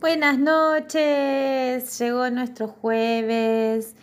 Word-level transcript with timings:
Buenas 0.00 0.38
noches, 0.38 1.98
llegó 1.98 2.30
nuestro 2.30 2.68
jueves, 2.68 3.94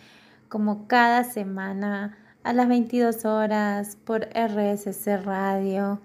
como 0.48 0.88
cada 0.88 1.24
semana, 1.24 2.16
a 2.44 2.54
las 2.54 2.68
22 2.68 3.26
horas 3.26 3.98
por 4.06 4.30
RSC 4.32 5.18
Radio. 5.24 6.00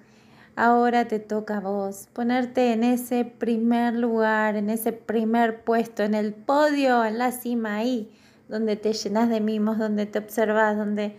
Ahora 0.57 1.09
te 1.09 1.19
toca 1.19 1.59
a 1.59 1.61
vos 1.61 2.09
ponerte 2.15 2.73
en 2.73 2.85
ese 2.85 3.27
primer 3.27 3.93
lugar, 3.93 4.57
en 4.57 4.71
ese 4.71 4.95
primer 4.95 5.63
puesto, 5.63 6.03
en 6.03 6.15
el 6.15 6.33
podio, 6.33 7.05
en 7.05 7.19
la 7.19 7.31
cima 7.31 7.77
ahí, 7.77 8.11
donde 8.49 8.77
te 8.77 8.95
llenas 8.95 9.29
de 9.29 9.43
mimos, 9.43 9.77
donde 9.77 10.07
te 10.07 10.21
observas, 10.21 10.75
donde 10.75 11.19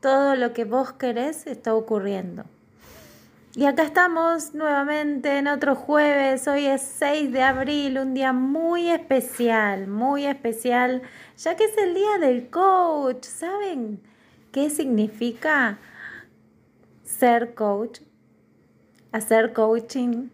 todo 0.00 0.36
lo 0.36 0.52
que 0.52 0.66
vos 0.66 0.92
querés 0.92 1.46
está 1.46 1.74
ocurriendo. 1.74 2.44
Y 3.56 3.64
acá 3.64 3.82
estamos 3.82 4.54
nuevamente 4.54 5.38
en 5.38 5.48
otro 5.48 5.74
jueves, 5.74 6.46
hoy 6.46 6.66
es 6.66 6.82
6 6.82 7.32
de 7.32 7.42
abril, 7.42 7.98
un 7.98 8.14
día 8.14 8.32
muy 8.32 8.88
especial, 8.90 9.88
muy 9.88 10.24
especial, 10.24 11.02
ya 11.36 11.56
que 11.56 11.64
es 11.64 11.76
el 11.76 11.94
día 11.94 12.18
del 12.20 12.48
coach. 12.48 13.24
¿Saben 13.24 14.00
qué 14.52 14.70
significa 14.70 15.78
ser 17.02 17.54
coach? 17.54 18.02
Hacer 19.10 19.52
coaching. 19.52 20.28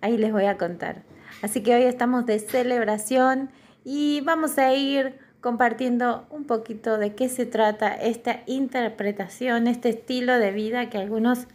Ahí 0.00 0.16
les 0.16 0.30
voy 0.30 0.44
a 0.44 0.56
contar. 0.56 1.02
Así 1.42 1.60
que 1.60 1.74
hoy 1.74 1.82
estamos 1.82 2.24
de 2.24 2.38
celebración 2.38 3.50
y 3.84 4.20
vamos 4.20 4.58
a 4.58 4.72
ir 4.72 5.18
compartiendo 5.40 6.24
un 6.30 6.44
poquito 6.44 6.98
de 6.98 7.16
qué 7.16 7.28
se 7.28 7.46
trata 7.46 7.92
esta 7.96 8.44
interpretación, 8.46 9.66
este 9.66 9.88
estilo 9.88 10.38
de 10.38 10.52
vida 10.52 10.88
que 10.88 10.98
algunos 10.98 11.48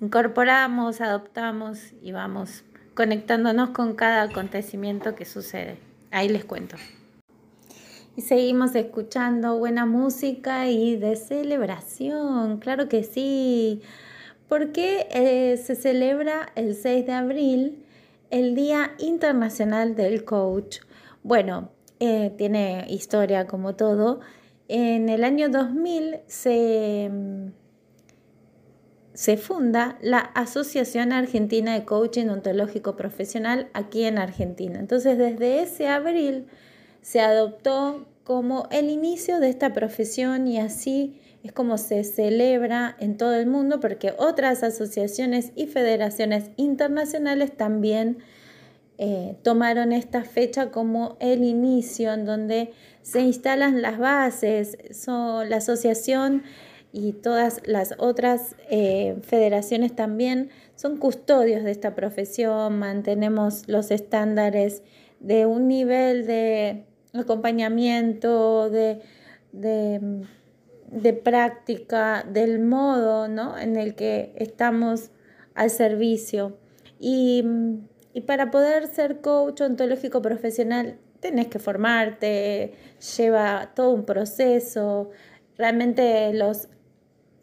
incorporamos, 0.00 1.00
adoptamos 1.00 1.92
y 2.02 2.12
vamos 2.12 2.64
conectándonos 2.94 3.70
con 3.70 3.94
cada 3.94 4.22
acontecimiento 4.22 5.14
que 5.14 5.24
sucede. 5.24 5.78
Ahí 6.10 6.28
les 6.28 6.44
cuento. 6.44 6.76
Y 8.16 8.22
seguimos 8.22 8.74
escuchando 8.74 9.58
buena 9.58 9.84
música 9.84 10.68
y 10.70 10.96
de 10.96 11.16
celebración, 11.16 12.58
claro 12.58 12.88
que 12.88 13.04
sí. 13.04 13.82
porque 14.48 15.06
eh, 15.10 15.56
se 15.58 15.74
celebra 15.74 16.50
el 16.54 16.74
6 16.74 17.04
de 17.06 17.12
abril 17.12 17.86
el 18.30 18.54
Día 18.54 18.92
Internacional 18.98 19.94
del 19.94 20.24
Coach? 20.24 20.78
Bueno, 21.22 21.70
eh, 22.00 22.32
tiene 22.36 22.86
historia 22.88 23.46
como 23.46 23.74
todo. 23.74 24.20
En 24.68 25.08
el 25.08 25.24
año 25.24 25.48
2000 25.48 26.20
se 26.26 27.10
se 29.16 29.38
funda 29.38 29.96
la 30.02 30.18
Asociación 30.18 31.10
Argentina 31.10 31.72
de 31.72 31.86
Coaching 31.86 32.26
Ontológico 32.26 32.96
Profesional 32.96 33.70
aquí 33.72 34.04
en 34.04 34.18
Argentina. 34.18 34.78
Entonces, 34.78 35.16
desde 35.16 35.62
ese 35.62 35.88
abril 35.88 36.44
se 37.00 37.20
adoptó 37.20 38.06
como 38.24 38.68
el 38.70 38.90
inicio 38.90 39.40
de 39.40 39.48
esta 39.48 39.72
profesión 39.72 40.46
y 40.46 40.58
así 40.58 41.18
es 41.42 41.52
como 41.52 41.78
se 41.78 42.04
celebra 42.04 42.94
en 43.00 43.16
todo 43.16 43.34
el 43.36 43.46
mundo 43.46 43.80
porque 43.80 44.12
otras 44.18 44.62
asociaciones 44.62 45.50
y 45.54 45.66
federaciones 45.66 46.50
internacionales 46.56 47.56
también 47.56 48.18
eh, 48.98 49.36
tomaron 49.42 49.92
esta 49.92 50.24
fecha 50.24 50.70
como 50.70 51.16
el 51.20 51.42
inicio 51.42 52.12
en 52.12 52.26
donde 52.26 52.74
se 53.00 53.20
instalan 53.20 53.80
las 53.80 53.98
bases. 53.98 54.76
la 55.06 55.56
asociación 55.56 56.42
y 56.96 57.12
todas 57.12 57.60
las 57.66 57.94
otras 57.98 58.56
eh, 58.70 59.18
federaciones 59.20 59.94
también 59.94 60.48
son 60.76 60.96
custodios 60.96 61.62
de 61.62 61.70
esta 61.70 61.94
profesión, 61.94 62.78
mantenemos 62.78 63.68
los 63.68 63.90
estándares 63.90 64.82
de 65.20 65.44
un 65.44 65.68
nivel 65.68 66.26
de 66.26 66.86
acompañamiento, 67.12 68.70
de, 68.70 69.02
de, 69.52 71.12
práctica, 71.12 72.24
del 72.26 72.60
modo 72.60 73.28
¿no? 73.28 73.58
en 73.58 73.76
el 73.76 73.94
que 73.94 74.32
estamos 74.36 75.10
al 75.54 75.68
servicio. 75.68 76.56
Y, 76.98 77.44
y 78.14 78.22
para 78.22 78.50
poder 78.50 78.86
ser 78.86 79.20
coach 79.20 79.60
ontológico 79.60 80.22
profesional, 80.22 80.96
tenés 81.20 81.48
que 81.48 81.58
formarte, 81.58 82.72
lleva 83.18 83.72
todo 83.74 83.90
un 83.90 84.06
proceso. 84.06 85.10
Realmente 85.58 86.32
los 86.32 86.68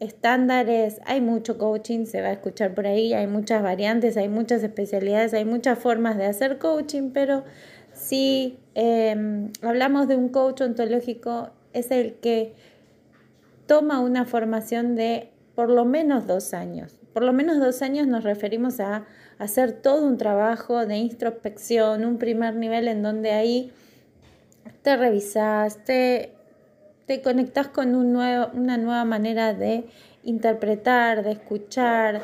estándares, 0.04 1.00
hay 1.06 1.20
mucho 1.20 1.58
coaching, 1.58 2.06
se 2.06 2.20
va 2.20 2.28
a 2.28 2.32
escuchar 2.32 2.74
por 2.74 2.86
ahí, 2.86 3.12
hay 3.14 3.26
muchas 3.26 3.62
variantes, 3.62 4.16
hay 4.16 4.28
muchas 4.28 4.62
especialidades, 4.62 5.34
hay 5.34 5.44
muchas 5.44 5.78
formas 5.78 6.16
de 6.16 6.26
hacer 6.26 6.58
coaching, 6.58 7.10
pero 7.12 7.44
si 7.92 8.58
em, 8.74 9.50
hablamos 9.62 10.08
de 10.08 10.16
un 10.16 10.28
coach 10.28 10.60
ontológico, 10.60 11.50
es 11.72 11.90
el 11.90 12.14
que 12.14 12.52
toma 13.66 14.00
una 14.00 14.24
formación 14.24 14.94
de 14.94 15.30
por 15.54 15.70
lo 15.70 15.84
menos 15.84 16.26
dos 16.26 16.54
años. 16.54 17.00
Por 17.12 17.22
lo 17.22 17.32
menos 17.32 17.58
dos 17.58 17.82
años 17.82 18.06
nos 18.06 18.24
referimos 18.24 18.80
a 18.80 19.06
hacer 19.38 19.72
todo 19.72 20.04
un 20.04 20.18
trabajo 20.18 20.84
de 20.86 20.96
introspección, 20.96 22.04
un 22.04 22.18
primer 22.18 22.56
nivel 22.56 22.88
en 22.88 23.02
donde 23.02 23.32
ahí 23.32 23.72
te 24.82 24.96
revisas, 24.96 25.84
te 25.84 26.32
te 27.06 27.22
conectas 27.22 27.68
con 27.68 27.94
un 27.94 28.12
nuevo, 28.12 28.48
una 28.54 28.76
nueva 28.76 29.04
manera 29.04 29.54
de 29.54 29.84
interpretar, 30.22 31.22
de 31.22 31.32
escuchar, 31.32 32.20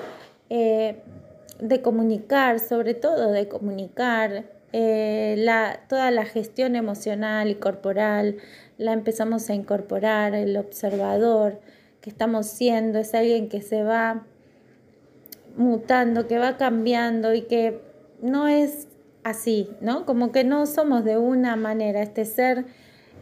eh, 0.49 1.03
de 1.61 1.83
comunicar, 1.83 2.61
sobre 2.61 2.95
todo 2.95 3.31
de 3.31 3.49
comunicar. 3.49 4.45
Eh, 4.73 5.35
la, 5.39 5.81
toda 5.89 6.11
la 6.11 6.25
gestión 6.25 6.77
emocional 6.77 7.51
y 7.51 7.57
corporal 7.57 8.37
la 8.79 8.93
empezamos 8.93 9.51
a 9.51 9.55
incorporar, 9.55 10.35
el 10.35 10.57
observador 10.57 11.61
que 12.01 12.09
estamos 12.09 12.47
siendo 12.47 12.99
es 13.01 13.15
alguien 13.15 13.49
que 13.49 13.61
se 13.61 13.83
va 13.83 14.25
mutando, 15.57 16.27
que 16.27 16.39
va 16.39 16.57
cambiando 16.57 17.35
y 17.35 17.43
que 17.43 17.81
no 18.23 18.49
es 18.49 18.87
así, 19.23 19.69
¿no? 19.81 20.07
Como 20.07 20.33
que 20.33 20.45
no 20.45 20.67
somos 20.67 21.05
de 21.05 21.19
una 21.19 21.57
manera, 21.57 22.01
este 22.01 22.25
ser 22.25 22.65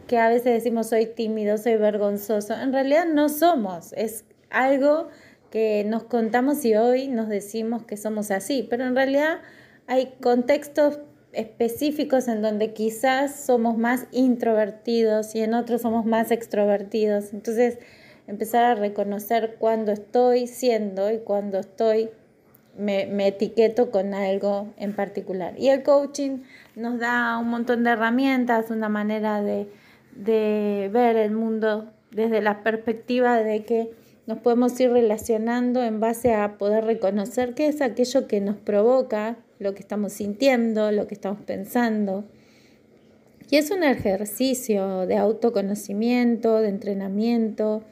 que 0.09 0.17
a 0.17 0.27
veces 0.27 0.45
decimos 0.45 0.89
soy 0.89 1.05
tímido, 1.05 1.59
soy 1.59 1.77
vergonzoso. 1.77 2.55
En 2.55 2.73
realidad 2.73 3.05
no 3.05 3.29
somos, 3.29 3.93
es 3.93 4.25
algo 4.49 5.07
que 5.51 5.85
nos 5.85 6.03
contamos 6.03 6.65
y 6.65 6.75
hoy 6.75 7.07
nos 7.09 7.29
decimos 7.29 7.83
que 7.83 7.95
somos 7.95 8.31
así, 8.31 8.65
pero 8.67 8.85
en 8.85 8.95
realidad 8.95 9.37
hay 9.85 10.15
contextos 10.19 10.99
específicos 11.31 12.27
en 12.27 12.41
donde 12.41 12.73
quizás 12.73 13.35
somos 13.39 13.77
más 13.77 14.07
introvertidos 14.11 15.35
y 15.35 15.41
en 15.41 15.53
otros 15.53 15.83
somos 15.83 16.07
más 16.07 16.31
extrovertidos. 16.31 17.31
Entonces, 17.31 17.77
empezar 18.25 18.65
a 18.65 18.73
reconocer 18.73 19.57
cuando 19.59 19.91
estoy 19.91 20.47
siendo 20.47 21.11
y 21.11 21.19
cuando 21.19 21.59
estoy 21.59 22.09
me, 22.75 23.05
me, 23.05 23.27
etiqueto 23.27 23.91
con 23.91 24.15
algo 24.15 24.73
en 24.77 24.95
particular. 24.95 25.53
Y 25.59 25.69
el 25.69 25.83
coaching 25.83 26.39
nos 26.75 26.97
da 26.97 27.37
un 27.37 27.49
montón 27.49 27.83
de 27.83 27.91
herramientas, 27.91 28.71
una 28.71 28.89
manera 28.89 29.43
de 29.43 29.67
de 30.23 30.89
ver 30.91 31.15
el 31.15 31.31
mundo 31.31 31.91
desde 32.11 32.41
la 32.41 32.63
perspectiva 32.63 33.37
de 33.37 33.63
que 33.63 33.91
nos 34.27 34.39
podemos 34.39 34.79
ir 34.79 34.91
relacionando 34.91 35.83
en 35.83 35.99
base 35.99 36.33
a 36.33 36.57
poder 36.57 36.85
reconocer 36.85 37.55
qué 37.55 37.67
es 37.67 37.81
aquello 37.81 38.27
que 38.27 38.41
nos 38.41 38.57
provoca, 38.57 39.37
lo 39.57 39.73
que 39.73 39.79
estamos 39.79 40.13
sintiendo, 40.13 40.91
lo 40.91 41.07
que 41.07 41.15
estamos 41.15 41.41
pensando. 41.41 42.25
Y 43.49 43.57
es 43.57 43.71
un 43.71 43.83
ejercicio 43.83 45.07
de 45.07 45.17
autoconocimiento, 45.17 46.61
de 46.61 46.69
entrenamiento, 46.69 47.83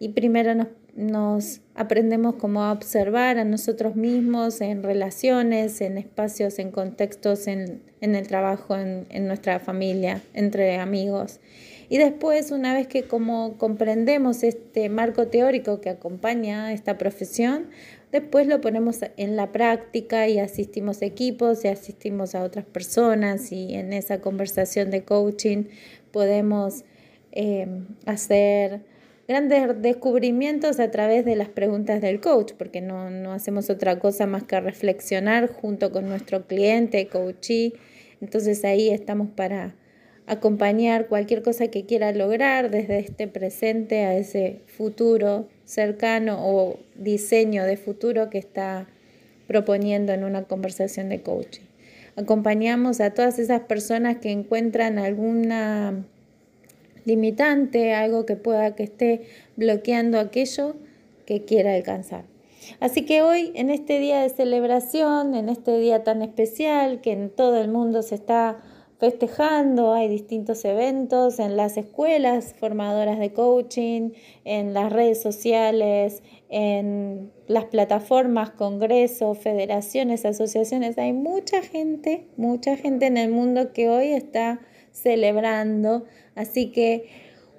y 0.00 0.08
primero 0.08 0.54
nos, 0.54 0.66
nos 0.96 1.60
aprendemos 1.74 2.34
como 2.34 2.64
a 2.64 2.72
observar 2.72 3.38
a 3.38 3.44
nosotros 3.44 3.94
mismos 3.94 4.60
en 4.60 4.82
relaciones, 4.82 5.80
en 5.80 5.98
espacios, 5.98 6.58
en 6.58 6.72
contextos, 6.72 7.46
en, 7.46 7.82
el 8.00 8.26
trabajo, 8.26 8.76
en, 8.76 9.06
en 9.10 9.28
nuestra 9.28 9.60
familia, 9.60 10.20
entre 10.34 10.78
amigos. 10.78 11.38
Y 11.88 11.98
después, 11.98 12.50
una 12.50 12.74
vez 12.74 12.88
que 12.88 13.04
como 13.04 13.56
comprendemos 13.58 14.42
este 14.42 14.88
marco 14.88 15.28
teórico 15.28 15.80
que 15.80 15.90
acompaña 15.90 16.72
esta 16.72 16.98
profesión, 16.98 17.66
después 18.10 18.46
lo 18.46 18.60
ponemos 18.60 19.00
en 19.16 19.36
la 19.36 19.52
práctica 19.52 20.28
y 20.28 20.38
asistimos 20.38 21.02
equipos 21.02 21.64
y 21.64 21.68
asistimos 21.68 22.34
a 22.34 22.42
otras 22.42 22.64
personas 22.64 23.52
y 23.52 23.74
en 23.74 23.92
esa 23.92 24.20
conversación 24.20 24.90
de 24.90 25.04
coaching 25.04 25.64
podemos 26.10 26.84
eh, 27.32 27.66
hacer 28.06 28.80
grandes 29.28 29.82
descubrimientos 29.82 30.80
a 30.80 30.90
través 30.90 31.24
de 31.24 31.36
las 31.36 31.48
preguntas 31.48 32.00
del 32.00 32.20
coach, 32.20 32.52
porque 32.56 32.80
no, 32.80 33.10
no 33.10 33.32
hacemos 33.32 33.70
otra 33.70 33.98
cosa 33.98 34.26
más 34.26 34.44
que 34.44 34.58
reflexionar 34.60 35.48
junto 35.52 35.90
con 35.92 36.08
nuestro 36.08 36.46
cliente, 36.46 37.08
coachee. 37.08 37.74
Entonces 38.20 38.64
ahí 38.64 38.90
estamos 38.90 39.28
para 39.28 39.74
acompañar 40.26 41.06
cualquier 41.06 41.42
cosa 41.42 41.68
que 41.68 41.86
quiera 41.86 42.12
lograr 42.12 42.70
desde 42.70 42.98
este 42.98 43.28
presente 43.28 44.04
a 44.04 44.16
ese 44.16 44.60
futuro 44.66 45.48
cercano 45.64 46.38
o 46.40 46.78
diseño 46.96 47.64
de 47.64 47.76
futuro 47.76 48.28
que 48.28 48.38
está 48.38 48.88
proponiendo 49.46 50.12
en 50.12 50.24
una 50.24 50.42
conversación 50.44 51.08
de 51.08 51.22
coaching. 51.22 51.62
acompañamos 52.16 53.00
a 53.00 53.10
todas 53.10 53.38
esas 53.38 53.60
personas 53.62 54.16
que 54.16 54.30
encuentran 54.30 54.98
alguna 54.98 56.04
limitante, 57.04 57.94
algo 57.94 58.26
que 58.26 58.36
pueda 58.36 58.74
que 58.74 58.82
esté 58.82 59.26
bloqueando 59.56 60.18
aquello 60.18 60.74
que 61.24 61.44
quiera 61.44 61.74
alcanzar. 61.74 62.24
Así 62.80 63.04
que 63.04 63.22
hoy, 63.22 63.52
en 63.54 63.70
este 63.70 64.00
día 64.00 64.22
de 64.22 64.28
celebración, 64.28 65.34
en 65.34 65.48
este 65.48 65.78
día 65.78 66.02
tan 66.02 66.22
especial 66.22 67.00
que 67.00 67.12
en 67.12 67.30
todo 67.30 67.60
el 67.60 67.68
mundo 67.68 68.02
se 68.02 68.16
está 68.16 68.58
festejando, 68.98 69.92
hay 69.92 70.08
distintos 70.08 70.64
eventos 70.64 71.38
en 71.38 71.56
las 71.56 71.76
escuelas 71.76 72.54
formadoras 72.58 73.18
de 73.18 73.32
coaching, 73.32 74.10
en 74.44 74.72
las 74.72 74.92
redes 74.92 75.20
sociales, 75.20 76.22
en 76.48 77.30
las 77.46 77.66
plataformas, 77.66 78.50
congresos, 78.50 79.38
federaciones, 79.38 80.24
asociaciones. 80.24 80.96
Hay 80.98 81.12
mucha 81.12 81.62
gente, 81.62 82.26
mucha 82.36 82.76
gente 82.76 83.06
en 83.06 83.18
el 83.18 83.30
mundo 83.30 83.72
que 83.72 83.88
hoy 83.88 84.12
está 84.12 84.60
celebrando. 84.92 86.04
Así 86.34 86.72
que 86.72 87.08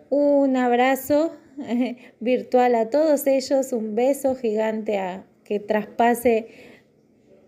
un 0.09 0.57
abrazo 0.57 1.31
virtual 2.19 2.75
a 2.75 2.89
todos 2.89 3.27
ellos, 3.27 3.73
un 3.73 3.93
beso 3.95 4.35
gigante 4.35 4.97
a 4.97 5.25
que 5.43 5.59
traspase 5.59 6.47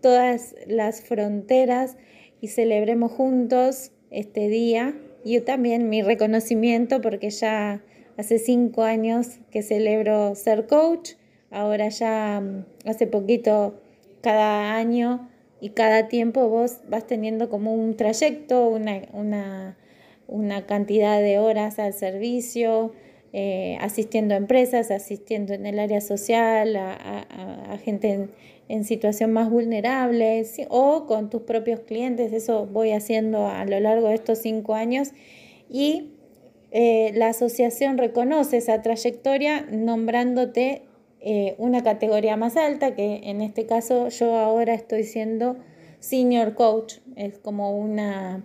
todas 0.00 0.54
las 0.66 1.02
fronteras 1.02 1.96
y 2.40 2.48
celebremos 2.48 3.12
juntos 3.12 3.92
este 4.10 4.48
día. 4.48 4.94
Yo 5.24 5.44
también 5.44 5.88
mi 5.88 6.02
reconocimiento 6.02 7.00
porque 7.00 7.30
ya 7.30 7.82
hace 8.16 8.38
cinco 8.38 8.82
años 8.82 9.38
que 9.50 9.62
celebro 9.62 10.34
ser 10.34 10.66
coach, 10.66 11.12
ahora 11.50 11.88
ya 11.88 12.40
mm, 12.40 12.88
hace 12.88 13.06
poquito 13.06 13.80
cada 14.20 14.74
año 14.76 15.28
y 15.60 15.70
cada 15.70 16.08
tiempo 16.08 16.48
vos 16.48 16.78
vas 16.88 17.06
teniendo 17.06 17.48
como 17.48 17.74
un 17.74 17.96
trayecto, 17.96 18.68
una, 18.68 19.76
una, 20.26 20.66
cantidad 20.66 21.20
de 21.20 21.38
horas 21.38 21.78
al 21.78 21.92
servicio, 21.92 22.92
eh, 23.32 23.76
asistiendo 23.80 24.34
a 24.34 24.38
empresas, 24.38 24.90
asistiendo 24.90 25.52
en 25.52 25.66
el 25.66 25.78
área 25.78 26.00
social, 26.00 26.76
a, 26.76 27.78
gente 27.82 28.12
en, 28.12 28.30
en 28.70 28.84
situación 28.84 29.32
más 29.32 29.50
vulnerable 29.50 30.46
o 30.68 31.06
con 31.06 31.28
tus 31.28 31.42
propios 31.42 31.80
clientes. 31.80 32.32
Eso 32.32 32.66
voy 32.66 32.92
haciendo 32.92 33.48
a 33.48 33.64
lo 33.64 33.80
largo 33.80 34.08
de 34.08 34.14
estos 34.14 34.38
cinco 34.38 34.74
años 34.74 35.10
y 35.68 36.12
eh, 36.70 37.10
la 37.14 37.28
asociación 37.28 37.98
reconoce 37.98 38.58
esa 38.58 38.80
trayectoria 38.80 39.66
nombrándote 39.72 40.82
eh, 41.20 41.56
una 41.58 41.82
categoría 41.82 42.36
más 42.36 42.56
alta, 42.56 42.94
que 42.94 43.22
en 43.24 43.40
este 43.40 43.66
caso 43.66 44.08
yo 44.08 44.36
ahora 44.36 44.72
estoy 44.72 45.02
siendo 45.02 45.56
senior 45.98 46.54
coach, 46.54 46.98
es 47.16 47.38
como 47.38 47.76
una 47.76 48.44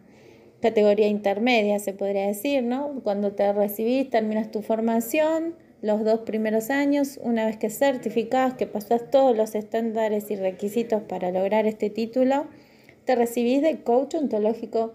categoría 0.60 1.08
intermedia, 1.08 1.78
se 1.78 1.94
podría 1.94 2.26
decir, 2.26 2.64
¿no? 2.64 3.00
Cuando 3.04 3.34
te 3.34 3.54
recibís, 3.54 4.10
terminas 4.10 4.50
tu 4.50 4.64
formación, 4.64 5.54
los 5.86 6.04
dos 6.04 6.22
primeros 6.22 6.72
años, 6.72 7.20
una 7.22 7.46
vez 7.46 7.58
que 7.58 7.70
certificás, 7.70 8.56
que 8.56 8.66
pasás 8.66 9.12
todos 9.12 9.38
los 9.38 9.54
estándares 9.54 10.32
y 10.32 10.36
requisitos 10.36 11.04
para 11.04 11.30
lograr 11.30 11.68
este 11.68 11.92
título, 11.92 12.48
te 13.06 13.14
recibís 13.14 13.62
de 13.62 13.84
coach 13.84 14.16
ontológico 14.16 14.94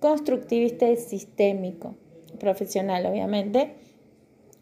constructivista 0.00 0.88
y 0.88 0.96
sistémico, 0.96 1.94
profesional 2.40 3.04
obviamente. 3.04 3.74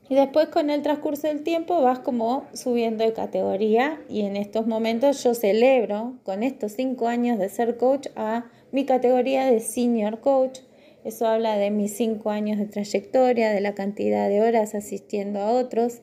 Y 0.08 0.16
después 0.16 0.48
con 0.48 0.68
el 0.68 0.82
transcurso 0.82 1.28
del 1.28 1.44
tiempo 1.44 1.80
vas 1.80 2.00
como 2.00 2.46
subiendo 2.52 3.04
de 3.04 3.12
categoría 3.12 4.00
y 4.08 4.22
en 4.22 4.36
estos 4.36 4.66
momentos 4.66 5.22
yo 5.22 5.32
celebro 5.34 6.14
con 6.24 6.42
estos 6.42 6.72
cinco 6.72 7.06
años 7.06 7.38
de 7.38 7.50
ser 7.50 7.76
coach 7.76 8.08
a 8.16 8.46
mi 8.72 8.84
categoría 8.84 9.46
de 9.46 9.60
senior 9.60 10.18
coach 10.18 10.58
eso 11.06 11.28
habla 11.28 11.56
de 11.56 11.70
mis 11.70 11.92
cinco 11.92 12.30
años 12.30 12.58
de 12.58 12.66
trayectoria, 12.66 13.50
de 13.50 13.60
la 13.60 13.74
cantidad 13.74 14.28
de 14.28 14.40
horas 14.40 14.74
asistiendo 14.74 15.38
a 15.38 15.52
otros. 15.52 16.00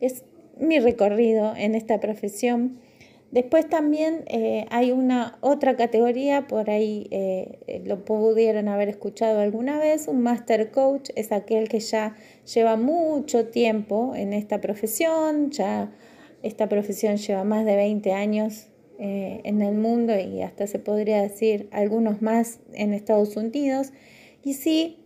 Es 0.00 0.22
mi 0.58 0.78
recorrido 0.78 1.54
en 1.56 1.74
esta 1.74 1.98
profesión. 1.98 2.78
Después 3.32 3.68
también 3.68 4.22
eh, 4.28 4.64
hay 4.70 4.92
una 4.92 5.38
otra 5.40 5.76
categoría, 5.76 6.46
por 6.46 6.70
ahí 6.70 7.08
eh, 7.10 7.82
lo 7.84 8.04
pudieron 8.04 8.68
haber 8.68 8.88
escuchado 8.88 9.40
alguna 9.40 9.78
vez, 9.78 10.08
un 10.08 10.22
Master 10.22 10.70
Coach 10.70 11.10
es 11.14 11.32
aquel 11.32 11.68
que 11.68 11.80
ya 11.80 12.16
lleva 12.54 12.76
mucho 12.76 13.48
tiempo 13.48 14.14
en 14.14 14.32
esta 14.32 14.60
profesión, 14.60 15.50
ya 15.50 15.90
esta 16.42 16.68
profesión 16.68 17.16
lleva 17.16 17.44
más 17.44 17.66
de 17.66 17.76
20 17.76 18.12
años 18.12 18.68
eh, 18.98 19.40
en 19.44 19.60
el 19.62 19.74
mundo 19.74 20.18
y 20.18 20.40
hasta 20.42 20.66
se 20.66 20.78
podría 20.78 21.20
decir 21.20 21.68
algunos 21.70 22.22
más 22.22 22.60
en 22.72 22.94
Estados 22.94 23.36
Unidos. 23.36 23.92
Y 24.42 24.54
sí, 24.54 24.98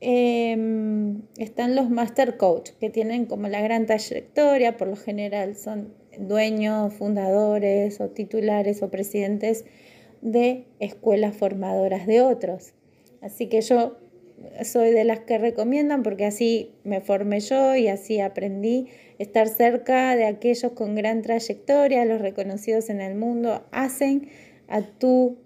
em, 0.00 1.22
están 1.36 1.76
los 1.76 1.90
Master 1.90 2.36
Coach, 2.36 2.70
que 2.80 2.90
tienen 2.90 3.26
como 3.26 3.48
la 3.48 3.60
gran 3.60 3.86
trayectoria, 3.86 4.76
por 4.76 4.88
lo 4.88 4.96
general 4.96 5.56
son 5.56 5.94
dueños, 6.18 6.94
fundadores 6.94 8.00
o 8.00 8.08
titulares 8.08 8.82
o 8.82 8.90
presidentes 8.90 9.64
de 10.20 10.66
escuelas 10.78 11.36
formadoras 11.36 12.06
de 12.06 12.22
otros. 12.22 12.74
Así 13.20 13.48
que 13.48 13.60
yo 13.60 13.98
soy 14.64 14.90
de 14.90 15.04
las 15.04 15.20
que 15.20 15.38
recomiendan 15.38 16.02
porque 16.02 16.26
así 16.26 16.74
me 16.84 17.00
formé 17.00 17.40
yo 17.40 17.76
y 17.76 17.88
así 17.88 18.20
aprendí 18.20 18.88
estar 19.18 19.48
cerca 19.48 20.16
de 20.16 20.24
aquellos 20.24 20.72
con 20.72 20.94
gran 20.94 21.22
trayectoria, 21.22 22.04
los 22.04 22.20
reconocidos 22.20 22.90
en 22.90 23.00
el 23.00 23.14
mundo, 23.14 23.64
hacen 23.70 24.28
a 24.68 24.82
tu 24.82 25.38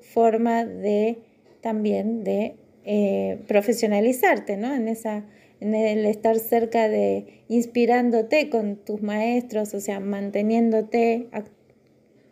forma 0.00 0.64
de 0.64 1.18
también 1.60 2.24
de 2.24 2.54
eh, 2.84 3.38
profesionalizarte, 3.46 4.56
¿no? 4.56 4.74
En, 4.74 4.88
esa, 4.88 5.24
en 5.60 5.74
el 5.74 6.06
estar 6.06 6.38
cerca 6.38 6.88
de 6.88 7.42
inspirándote 7.48 8.48
con 8.48 8.76
tus 8.76 9.02
maestros, 9.02 9.74
o 9.74 9.80
sea, 9.80 10.00
manteniéndote, 10.00 11.28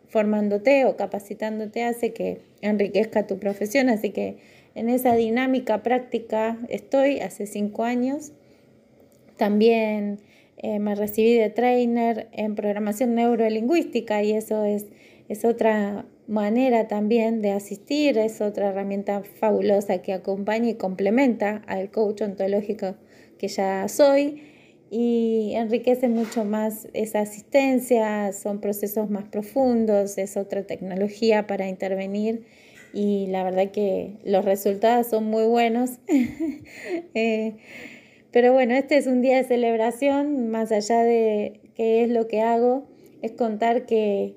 formándote 0.07 0.85
o 0.85 0.95
capacitándote 0.95 1.83
hace 1.83 2.13
que 2.13 2.41
enriquezca 2.61 3.27
tu 3.27 3.37
profesión. 3.37 3.89
Así 3.89 4.09
que 4.11 4.37
en 4.75 4.89
esa 4.89 5.15
dinámica 5.15 5.83
práctica 5.83 6.57
estoy 6.69 7.19
hace 7.19 7.45
cinco 7.45 7.83
años. 7.83 8.31
También 9.35 10.19
eh, 10.57 10.79
me 10.79 10.95
recibí 10.95 11.35
de 11.35 11.49
trainer 11.49 12.29
en 12.31 12.55
programación 12.55 13.13
neurolingüística 13.13 14.23
y 14.23 14.33
eso 14.33 14.65
es, 14.65 14.87
es 15.29 15.45
otra 15.45 16.05
manera 16.27 16.87
también 16.87 17.41
de 17.41 17.51
asistir, 17.51 18.17
es 18.17 18.41
otra 18.41 18.69
herramienta 18.69 19.23
fabulosa 19.23 20.01
que 20.01 20.13
acompaña 20.13 20.69
y 20.69 20.75
complementa 20.75 21.63
al 21.67 21.89
coach 21.89 22.21
ontológico 22.21 22.95
que 23.37 23.47
ya 23.47 23.87
soy 23.87 24.43
y 24.89 25.53
enriquece 25.55 26.07
mucho 26.07 26.45
más 26.45 26.87
esa 26.93 27.21
asistencia, 27.21 28.31
son 28.33 28.59
procesos 28.59 29.09
más 29.09 29.25
profundos, 29.25 30.17
es 30.17 30.37
otra 30.37 30.63
tecnología 30.63 31.47
para 31.47 31.67
intervenir 31.67 32.45
y 32.93 33.27
la 33.27 33.43
verdad 33.43 33.71
que 33.71 34.17
los 34.23 34.45
resultados 34.45 35.07
son 35.07 35.25
muy 35.25 35.45
buenos. 35.45 35.99
Eh, 37.13 37.55
pero 38.31 38.53
bueno, 38.53 38.75
este 38.75 38.97
es 38.97 39.07
un 39.07 39.21
día 39.21 39.37
de 39.37 39.43
celebración, 39.43 40.49
más 40.49 40.71
allá 40.71 41.01
de 41.03 41.61
qué 41.75 42.03
es 42.03 42.09
lo 42.09 42.27
que 42.27 42.41
hago, 42.41 42.85
es 43.23 43.31
contar 43.31 43.87
que 43.87 44.35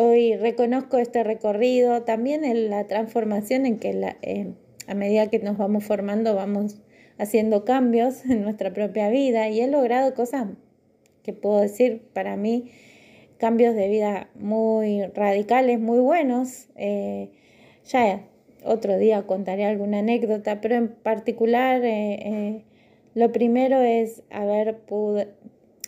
Hoy 0.00 0.36
reconozco 0.36 0.98
este 0.98 1.24
recorrido, 1.24 2.04
también 2.04 2.44
en 2.44 2.70
la 2.70 2.86
transformación 2.86 3.66
en 3.66 3.80
que 3.80 4.14
eh, 4.22 4.54
a 4.86 4.94
medida 4.94 5.26
que 5.26 5.40
nos 5.40 5.58
vamos 5.58 5.82
formando 5.82 6.36
vamos 6.36 6.76
haciendo 7.18 7.64
cambios 7.64 8.24
en 8.30 8.42
nuestra 8.42 8.72
propia 8.72 9.08
vida 9.10 9.48
y 9.48 9.60
he 9.60 9.66
logrado 9.66 10.14
cosas 10.14 10.50
que 11.24 11.32
puedo 11.32 11.58
decir 11.58 12.00
para 12.12 12.36
mí, 12.36 12.70
cambios 13.38 13.74
de 13.74 13.88
vida 13.88 14.30
muy 14.36 15.04
radicales, 15.06 15.80
muy 15.80 15.98
buenos. 15.98 16.68
Eh, 16.76 17.30
ya 17.84 18.24
otro 18.62 18.98
día 18.98 19.26
contaré 19.26 19.64
alguna 19.64 19.98
anécdota, 19.98 20.60
pero 20.60 20.76
en 20.76 20.90
particular 20.90 21.80
eh, 21.84 22.62
lo 23.14 23.32
primero 23.32 23.80
es 23.80 24.22
haber 24.30 24.78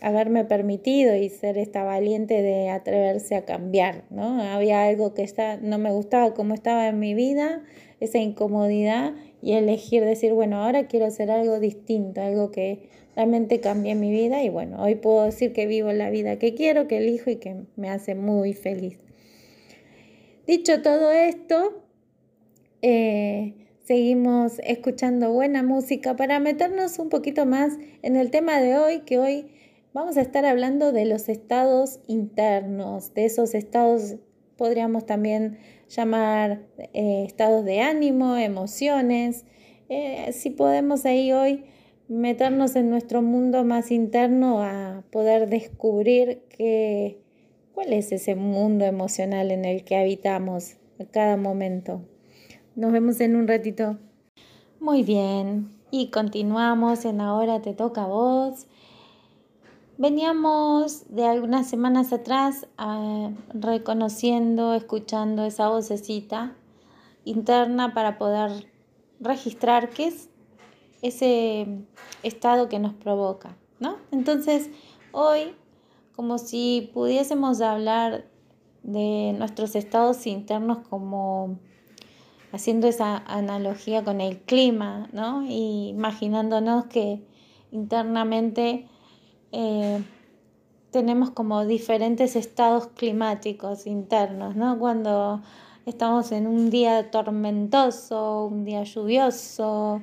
haberme 0.00 0.45
permitido 0.45 1.14
y 1.14 1.28
ser 1.28 1.59
esta 1.59 1.85
valiente 1.85 2.42
de 2.42 2.71
atreverse 2.71 3.35
a 3.37 3.45
cambiar, 3.45 4.04
¿no? 4.11 4.42
Había 4.42 4.85
algo 4.85 5.14
que 5.14 5.23
está, 5.23 5.57
no 5.59 5.78
me 5.78 5.92
gustaba 5.92 6.35
cómo 6.35 6.54
estaba 6.54 6.88
en 6.88 6.99
mi 6.99 7.14
vida, 7.14 7.62
esa 8.00 8.19
incomodidad 8.19 9.12
y 9.42 9.52
elegir 9.52 10.04
decir, 10.04 10.33
bueno, 10.33 10.62
ahora 10.62 10.87
quiero 10.87 11.07
hacer 11.07 11.30
algo 11.30 11.61
distinto, 11.61 12.21
algo 12.21 12.50
que 12.50 12.88
realmente 13.14 13.61
cambie 13.61 13.95
mi 13.95 14.11
vida 14.11 14.42
y 14.42 14.49
bueno, 14.49 14.83
hoy 14.83 14.95
puedo 14.95 15.25
decir 15.25 15.52
que 15.52 15.66
vivo 15.66 15.92
la 15.92 16.11
vida 16.11 16.38
que 16.38 16.54
quiero, 16.54 16.88
que 16.88 16.99
elijo 16.99 17.30
y 17.30 17.37
que 17.37 17.57
me 17.76 17.90
hace 17.90 18.14
muy 18.14 18.54
feliz. 18.54 18.99
Dicho 20.47 20.80
todo 20.83 21.11
esto, 21.11 21.83
eh, 22.83 23.54
seguimos 23.85 24.61
escuchando 24.64 25.30
buena 25.30 25.62
música 25.62 26.16
para 26.16 26.40
meternos 26.40 26.99
un 26.99 27.11
poquito 27.11 27.45
más 27.45 27.76
en 28.02 28.16
el 28.16 28.30
tema 28.30 28.61
de 28.61 28.78
hoy, 28.78 29.00
que 29.00 29.19
hoy 29.19 29.47
Vamos 29.92 30.16
a 30.16 30.20
estar 30.20 30.44
hablando 30.44 30.92
de 30.92 31.04
los 31.04 31.28
estados 31.28 31.99
internos, 32.06 33.12
de 33.12 33.25
esos 33.25 33.54
estados 33.54 34.16
podríamos 34.56 35.04
también 35.04 35.59
llamar 35.88 36.62
eh, 36.92 37.25
estados 37.26 37.64
de 37.64 37.80
ánimo, 37.80 38.37
emociones. 38.37 39.47
Eh, 39.88 40.30
si 40.32 40.50
podemos 40.50 41.06
ahí 41.06 41.32
hoy 41.32 41.64
meternos 42.06 42.76
en 42.76 42.88
nuestro 42.88 43.20
mundo 43.20 43.64
más 43.64 43.90
interno 43.90 44.62
a 44.62 45.02
poder 45.11 45.49
descubrir 45.49 46.42
que, 46.50 47.18
cuál 47.73 47.92
es 47.92 48.12
ese 48.12 48.37
mundo 48.37 48.85
emocional 48.85 49.50
en 49.50 49.64
el 49.64 49.82
que 49.82 49.97
habitamos 49.97 50.76
a 51.00 51.04
cada 51.06 51.37
momento. 51.37 52.02
Nos 52.76 52.92
vemos 52.92 53.20
en 53.20 53.35
un 53.35 53.49
ratito. 53.49 53.99
Muy 54.78 55.02
bien, 55.02 55.73
y 55.90 56.11
continuamos 56.11 57.04
en 57.04 57.20
Ahora 57.20 57.61
te 57.61 57.75
toca 57.75 58.04
a 58.04 58.06
vos. 58.06 58.66
Veníamos 60.00 61.04
de 61.14 61.26
algunas 61.26 61.69
semanas 61.69 62.11
atrás 62.14 62.66
ah, 62.78 63.33
reconociendo, 63.52 64.73
escuchando 64.73 65.45
esa 65.45 65.69
vocecita 65.69 66.57
interna 67.26 67.92
para 67.92 68.16
poder 68.16 68.66
registrar 69.21 69.90
qué 69.90 70.07
es 70.07 70.30
ese 71.02 71.66
estado 72.23 72.71
que 72.71 72.78
nos 72.78 72.95
provoca, 72.95 73.59
¿no? 73.78 73.97
Entonces, 74.11 74.71
hoy, 75.12 75.54
como 76.16 76.38
si 76.38 76.90
pudiésemos 76.95 77.61
hablar 77.61 78.25
de 78.83 79.35
nuestros 79.37 79.76
estados 79.76 80.26
internos 80.26 80.78
como 80.88 81.59
haciendo 82.52 82.87
esa 82.87 83.19
analogía 83.19 84.02
con 84.02 84.23
el 84.23 84.38
clima, 84.38 85.11
¿no? 85.12 85.45
Y 85.47 85.88
imaginándonos 85.88 86.87
que 86.87 87.23
internamente 87.71 88.88
eh, 89.52 90.02
tenemos 90.90 91.30
como 91.30 91.64
diferentes 91.64 92.37
estados 92.37 92.88
climáticos 92.88 93.87
internos, 93.87 94.57
¿no? 94.57 94.78
Cuando 94.78 95.40
estamos 95.87 96.33
en 96.33 96.47
un 96.47 96.71
día 96.71 97.11
tormentoso, 97.11 98.47
un 98.47 98.64
día 98.64 98.83
lluvioso, 98.85 100.02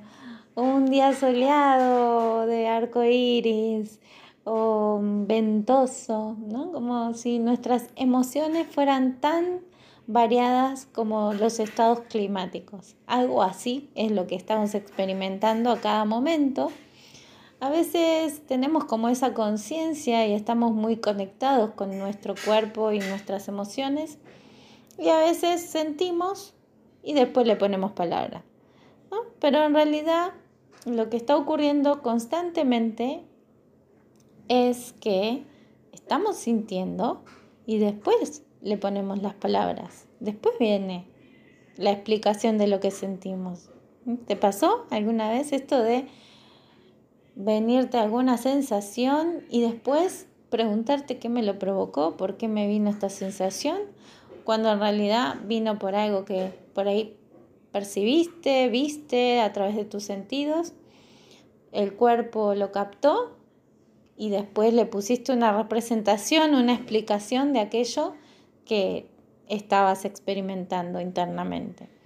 un 0.56 0.86
día 0.88 1.14
soleado 1.14 2.46
de 2.46 2.68
arco 2.68 3.04
iris 3.04 4.00
o 4.44 5.00
ventoso, 5.02 6.38
¿no? 6.40 6.72
Como 6.72 7.14
si 7.14 7.40
nuestras 7.40 7.90
emociones 7.96 8.68
fueran 8.68 9.20
tan 9.20 9.62
variadas 10.08 10.86
como 10.86 11.34
los 11.34 11.60
estados 11.60 12.00
climáticos. 12.10 12.96
Algo 13.08 13.44
así 13.44 13.90
es 13.94 14.12
lo 14.12 14.26
que 14.26 14.36
estamos 14.36 14.74
experimentando 14.74 15.70
a 15.70 15.82
cada 15.82 16.06
momento 16.06 16.72
a 17.60 17.70
veces 17.70 18.46
tenemos 18.46 18.86
como 18.86 19.10
esa 19.10 19.34
conciencia 19.34 20.28
y 20.28 20.34
estamos 20.34 20.74
muy 20.74 20.98
conectados 20.98 21.72
con 21.72 21.98
nuestro 21.98 22.36
cuerpo 22.46 22.92
y 22.92 23.00
nuestras 23.00 23.48
emociones 23.48 24.20
y 25.00 25.10
a 25.10 25.18
veces 25.18 25.62
sentimos 25.62 26.54
y 27.04 27.14
después 27.14 27.48
le 27.48 27.56
ponemos 27.56 27.94
palabra. 27.94 28.44
Pero 29.40 29.64
en 29.64 29.74
realidad 29.74 30.34
lo 30.86 31.10
que 31.10 31.18
está 31.18 31.36
ocurriendo 31.36 32.02
constantemente 32.02 33.24
es 34.48 34.94
que 34.94 35.44
estamos 35.94 36.38
sintiendo 36.38 37.24
y 37.66 37.80
después 37.80 38.44
le 38.62 38.78
ponemos 38.78 39.22
las 39.22 39.34
palabras. 39.34 40.08
Después 40.20 40.56
viene 40.60 41.08
la 41.76 41.92
explicación 41.92 42.58
de 42.58 42.68
lo 42.68 42.80
que 42.80 42.92
sentimos. 42.92 43.70
¿Te 44.26 44.36
pasó 44.36 44.86
alguna 44.90 45.30
vez 45.30 45.52
esto 45.52 45.82
de 45.82 46.08
venirte 47.38 48.00
alguna 48.00 48.38
sensación 48.38 49.44
y 49.50 49.62
después 49.62 50.28
preguntarte 50.50 51.20
qué 51.20 51.30
me 51.30 51.44
lo 51.44 51.60
provocó, 51.60 52.18
por 52.18 52.36
qué 52.36 52.48
me 52.48 52.68
vino 52.68 52.90
esta 52.90 53.10
sensación, 53.10 53.78
cuando 54.44 54.72
en 54.72 54.80
realidad 54.80 55.36
vino 55.46 55.78
por 55.78 55.94
algo 55.94 56.26
que 56.26 56.52
por 56.74 56.88
ahí 56.88 57.16
percibiste, 57.72 58.70
viste 58.70 59.40
a 59.40 59.54
través 59.54 59.76
de 59.76 59.86
tus 59.86 60.04
sentidos, 60.04 60.74
el 61.72 61.94
cuerpo 61.94 62.56
lo 62.56 62.72
captó 62.72 63.38
y 64.16 64.30
después 64.30 64.74
le 64.74 64.88
pusiste 64.88 65.32
una 65.32 65.56
representación, 65.56 66.56
una 66.56 66.74
explicación 66.74 67.54
de 67.54 67.60
aquello 67.60 68.16
que 68.66 69.12
estabas 69.48 70.06
experimentando 70.06 71.00
internamente. 71.02 71.97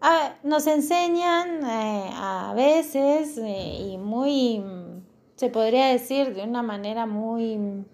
Ah, 0.00 0.34
nos 0.42 0.66
enseñan 0.66 1.64
eh, 1.64 2.10
a 2.12 2.52
veces 2.54 3.38
eh, 3.38 3.92
y 3.92 3.98
muy, 3.98 4.62
se 5.36 5.48
podría 5.48 5.86
decir 5.88 6.34
de 6.34 6.42
una 6.42 6.62
manera 6.62 7.06
muy 7.06 7.84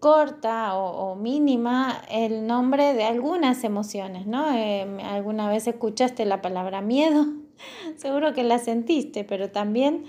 corta 0.00 0.76
o, 0.76 1.14
mínima 1.14 2.02
el 2.10 2.46
nombre 2.46 2.94
de 2.94 3.04
algunas 3.04 3.64
emociones, 3.64 4.26
¿no? 4.26 4.52
Eh, 4.54 4.86
alguna 5.02 5.48
vez 5.48 5.66
escuchaste 5.66 6.24
la 6.24 6.42
palabra 6.42 6.80
miedo, 6.80 7.26
seguro 7.96 8.32
que 8.34 8.44
la 8.44 8.58
sentiste, 8.58 9.24
pero 9.24 9.50
también 9.50 10.04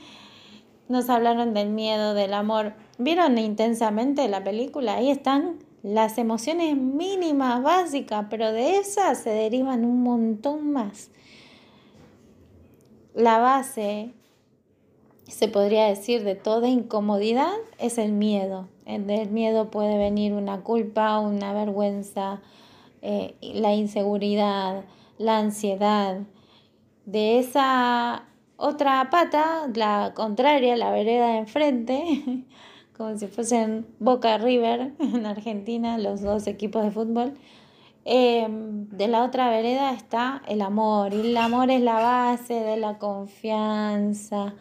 nos 0.90 1.10
hablaron 1.10 1.54
del 1.54 1.70
miedo, 1.70 2.14
del 2.14 2.34
amor. 2.34 2.74
¿Vieron 2.98 3.38
intensamente 3.38 4.28
la 4.28 4.44
película? 4.44 4.96
Ahí 4.96 5.10
están 5.10 5.60
las 5.84 6.18
emociones 6.18 6.78
mínimas, 6.78 7.64
básicas, 7.64 8.28
pero 8.30 8.52
de 8.52 8.78
esas 8.78 9.20
se 9.20 9.32
derivan 9.32 9.86
un 9.86 10.04
montón 10.04 10.72
más. 10.72 11.10
La 13.14 13.40
base, 13.40 14.14
se 15.28 15.48
podría 15.48 15.88
decir, 15.88 16.24
de 16.24 16.36
toda 16.36 16.68
incomodidad 16.68 17.54
es 17.80 17.98
el 17.98 18.12
miedo. 18.12 18.68
Del 18.86 19.30
miedo 19.30 19.72
puede 19.72 19.98
venir 19.98 20.34
una 20.34 20.62
culpa, 20.62 21.20
una 21.20 21.54
vergüenza, 21.54 22.42
eh, 23.02 23.36
la 23.42 23.74
inseguridad, 23.74 24.84
la 25.18 25.40
ansiedad. 25.40 26.20
De 27.06 27.40
esa 27.40 28.26
otra 28.58 29.10
pata, 29.10 29.68
la 29.74 30.14
contraria, 30.14 30.76
la 30.78 30.92
vereda 30.92 31.30
de 31.30 31.38
enfrente, 31.40 32.46
como 33.02 33.18
si 33.18 33.26
fuesen 33.26 33.88
Boca 33.98 34.38
River 34.38 34.94
en 35.00 35.26
Argentina, 35.26 35.98
los 35.98 36.22
dos 36.22 36.46
equipos 36.46 36.84
de 36.84 36.92
fútbol. 36.92 37.34
Em, 38.06 38.88
de 38.90 39.08
la 39.08 39.24
otra 39.24 39.50
vereda 39.50 39.92
está 39.94 40.44
el 40.48 40.62
amor, 40.62 41.12
y 41.12 41.32
el 41.32 41.38
amor 41.38 41.72
es 41.72 41.82
la 41.82 41.96
base 41.96 42.54
de 42.54 42.78
la 42.78 43.00
confianza, 43.00 44.54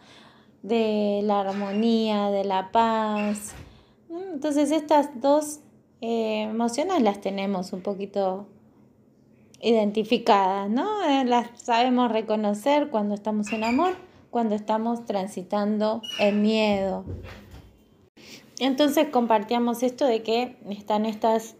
de 0.63 1.21
la 1.23 1.41
armonía, 1.41 2.31
de 2.31 2.43
la 2.43 2.71
paz. 2.71 3.53
Entonces 4.09 4.71
estas 4.71 5.21
dos 5.21 5.59
eh, 6.01 6.41
emociones 6.49 6.99
las 7.03 7.21
tenemos 7.21 7.73
un 7.73 7.81
poquito 7.81 8.47
identificadas, 9.61 10.67
¿no? 10.67 11.03
Eh, 11.07 11.25
las 11.25 11.47
sabemos 11.61 12.11
reconocer 12.11 12.89
cuando 12.89 13.13
estamos 13.13 13.53
en 13.53 13.63
amor, 13.63 13.93
cuando 14.31 14.55
estamos 14.55 15.05
transitando 15.05 16.01
el 16.19 16.37
miedo, 16.37 17.05
entonces 18.65 19.07
compartíamos 19.11 19.83
esto 19.83 20.05
de 20.05 20.23
que 20.23 20.57
están 20.69 21.05
estas 21.05 21.55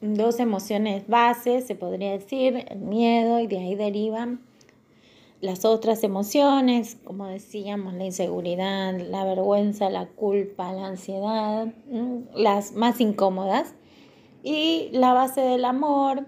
dos 0.00 0.40
emociones 0.40 1.06
bases, 1.08 1.66
se 1.66 1.74
podría 1.74 2.12
decir, 2.12 2.64
el 2.68 2.78
miedo, 2.78 3.40
y 3.40 3.46
de 3.46 3.58
ahí 3.58 3.74
derivan 3.74 4.40
las 5.40 5.64
otras 5.64 6.04
emociones, 6.04 6.98
como 7.04 7.26
decíamos, 7.26 7.94
la 7.94 8.04
inseguridad, 8.04 8.98
la 8.98 9.24
vergüenza, 9.24 9.88
la 9.88 10.06
culpa, 10.06 10.72
la 10.72 10.86
ansiedad, 10.86 11.72
las 12.34 12.72
más 12.72 13.00
incómodas. 13.00 13.74
Y 14.42 14.90
la 14.92 15.12
base 15.14 15.40
del 15.40 15.64
amor, 15.64 16.26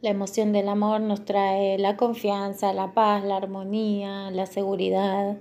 la 0.00 0.10
emoción 0.10 0.52
del 0.52 0.68
amor 0.68 1.00
nos 1.00 1.24
trae 1.24 1.78
la 1.78 1.96
confianza, 1.96 2.72
la 2.72 2.94
paz, 2.94 3.24
la 3.24 3.36
armonía, 3.36 4.30
la 4.30 4.46
seguridad 4.46 5.36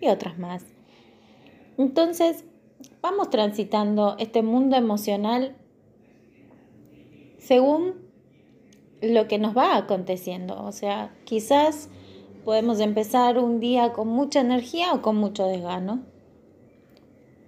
y 0.00 0.08
otras 0.08 0.38
más. 0.38 0.64
Entonces, 1.78 2.44
vamos 3.02 3.30
transitando 3.30 4.16
este 4.18 4.42
mundo 4.42 4.76
emocional 4.76 5.56
según 7.38 7.94
lo 9.00 9.28
que 9.28 9.38
nos 9.38 9.56
va 9.56 9.76
aconteciendo. 9.76 10.62
O 10.64 10.72
sea, 10.72 11.14
quizás 11.24 11.88
podemos 12.44 12.80
empezar 12.80 13.38
un 13.38 13.60
día 13.60 13.92
con 13.92 14.08
mucha 14.08 14.40
energía 14.40 14.92
o 14.92 15.02
con 15.02 15.16
mucho 15.16 15.46
desgano. 15.46 16.04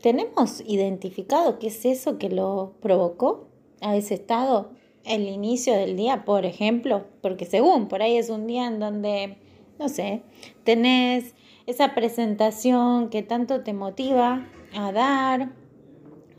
¿Tenemos 0.01 0.63
identificado 0.67 1.59
qué 1.59 1.69
es 1.69 1.85
eso 1.85 2.19
que 2.19 2.29
lo 2.29 2.75
provocó 2.81 3.47
a 3.81 3.97
ese 3.97 4.15
estado? 4.15 4.71
El 5.05 5.29
inicio 5.29 5.75
del 5.75 5.97
día, 5.97 6.25
por 6.25 6.45
ejemplo, 6.45 7.05
porque 7.21 7.45
según 7.45 7.89
por 7.89 8.03
ahí 8.03 8.17
es 8.17 8.31
un 8.31 8.47
día 8.47 8.67
en 8.67 8.79
donde, 8.81 9.37
no 9.79 9.89
sé, 9.89 10.23
tenés 10.65 11.35
esa 11.67 11.95
presentación 11.95 13.11
que 13.11 13.23
tanto 13.23 13.63
te 13.63 13.73
motiva 13.73 14.49
a 14.75 14.93
dar 14.93 15.53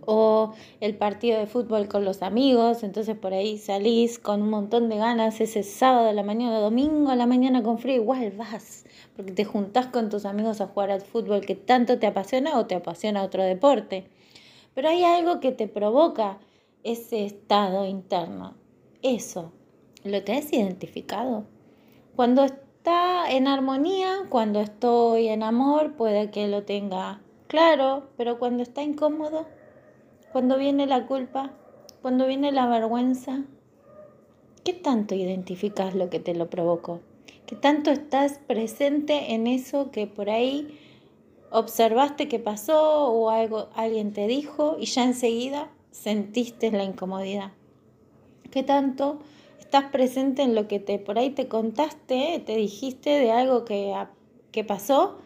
o 0.05 0.53
el 0.79 0.95
partido 0.95 1.39
de 1.39 1.47
fútbol 1.47 1.87
con 1.87 2.05
los 2.05 2.21
amigos, 2.21 2.83
entonces 2.83 3.17
por 3.17 3.33
ahí 3.33 3.57
salís 3.57 4.19
con 4.19 4.41
un 4.41 4.49
montón 4.49 4.89
de 4.89 4.97
ganas 4.97 5.39
ese 5.41 5.63
sábado 5.63 6.09
a 6.09 6.13
la 6.13 6.23
mañana, 6.23 6.59
domingo 6.59 7.09
a 7.09 7.15
la 7.15 7.25
mañana 7.25 7.63
con 7.63 7.79
frío, 7.79 7.95
igual 7.95 8.31
vas, 8.31 8.85
porque 9.15 9.31
te 9.31 9.45
juntás 9.45 9.87
con 9.87 10.09
tus 10.09 10.25
amigos 10.25 10.61
a 10.61 10.67
jugar 10.67 10.91
al 10.91 11.01
fútbol 11.01 11.41
que 11.41 11.55
tanto 11.55 11.99
te 11.99 12.07
apasiona 12.07 12.57
o 12.57 12.65
te 12.65 12.75
apasiona 12.75 13.23
otro 13.23 13.43
deporte. 13.43 14.09
Pero 14.73 14.89
hay 14.89 15.03
algo 15.03 15.39
que 15.39 15.51
te 15.51 15.67
provoca 15.67 16.39
ese 16.83 17.25
estado 17.25 17.85
interno, 17.85 18.55
eso, 19.01 19.51
¿lo 20.03 20.23
tenés 20.23 20.51
identificado? 20.51 21.45
Cuando 22.15 22.43
está 22.43 23.31
en 23.31 23.47
armonía, 23.47 24.23
cuando 24.29 24.59
estoy 24.59 25.29
en 25.29 25.43
amor, 25.43 25.95
puede 25.95 26.29
que 26.31 26.47
lo 26.47 26.63
tenga 26.63 27.21
claro, 27.47 28.03
pero 28.17 28.39
cuando 28.39 28.63
está 28.63 28.83
incómodo, 28.83 29.45
cuando 30.31 30.57
viene 30.57 30.87
la 30.87 31.05
culpa, 31.05 31.51
cuando 32.01 32.27
viene 32.27 32.51
la 32.51 32.67
vergüenza, 32.67 33.43
¿qué 34.63 34.73
tanto 34.73 35.15
identificas 35.15 35.95
lo 35.95 36.09
que 36.09 36.19
te 36.19 36.33
lo 36.33 36.49
provocó? 36.49 37.01
¿Qué 37.45 37.55
tanto 37.55 37.91
estás 37.91 38.39
presente 38.47 39.33
en 39.33 39.47
eso 39.47 39.91
que 39.91 40.07
por 40.07 40.29
ahí 40.29 40.79
observaste 41.51 42.27
que 42.27 42.39
pasó 42.39 43.07
o 43.07 43.29
algo 43.29 43.69
alguien 43.75 44.11
te 44.11 44.27
dijo 44.27 44.75
y 44.79 44.85
ya 44.85 45.03
enseguida 45.03 45.69
sentiste 45.91 46.71
la 46.71 46.83
incomodidad? 46.83 47.51
¿Qué 48.49 48.63
tanto 48.63 49.19
estás 49.59 49.91
presente 49.91 50.41
en 50.41 50.55
lo 50.55 50.67
que 50.67 50.79
te 50.79 50.99
por 50.99 51.17
ahí 51.17 51.29
te 51.29 51.47
contaste, 51.47 52.41
te 52.45 52.55
dijiste 52.55 53.09
de 53.09 53.31
algo 53.31 53.65
que, 53.65 53.93
que 54.51 54.63
pasó 54.63 55.17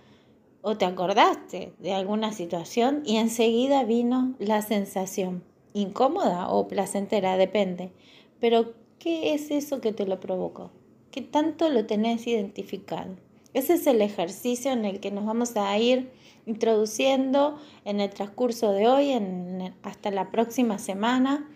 o 0.67 0.77
te 0.77 0.83
acordaste 0.83 1.71
de 1.79 1.93
alguna 1.93 2.33
situación 2.33 3.01
y 3.05 3.15
enseguida 3.15 3.85
vino 3.85 4.35
la 4.37 4.61
sensación, 4.61 5.41
incómoda 5.73 6.49
o 6.49 6.67
placentera, 6.67 7.37
depende. 7.37 7.93
Pero, 8.41 8.73
¿qué 8.99 9.33
es 9.33 9.49
eso 9.49 9.79
que 9.79 9.93
te 9.93 10.05
lo 10.05 10.19
provocó? 10.19 10.71
¿Qué 11.09 11.21
tanto 11.21 11.69
lo 11.69 11.85
tenés 11.85 12.27
identificado? 12.27 13.15
Ese 13.53 13.75
es 13.75 13.87
el 13.87 14.01
ejercicio 14.01 14.73
en 14.73 14.83
el 14.83 14.99
que 14.99 15.09
nos 15.09 15.25
vamos 15.25 15.55
a 15.55 15.77
ir 15.77 16.11
introduciendo 16.45 17.57
en 17.85 18.01
el 18.01 18.09
transcurso 18.09 18.73
de 18.73 18.89
hoy, 18.89 19.11
en, 19.11 19.73
hasta 19.83 20.11
la 20.11 20.31
próxima 20.31 20.79
semana. 20.79 21.49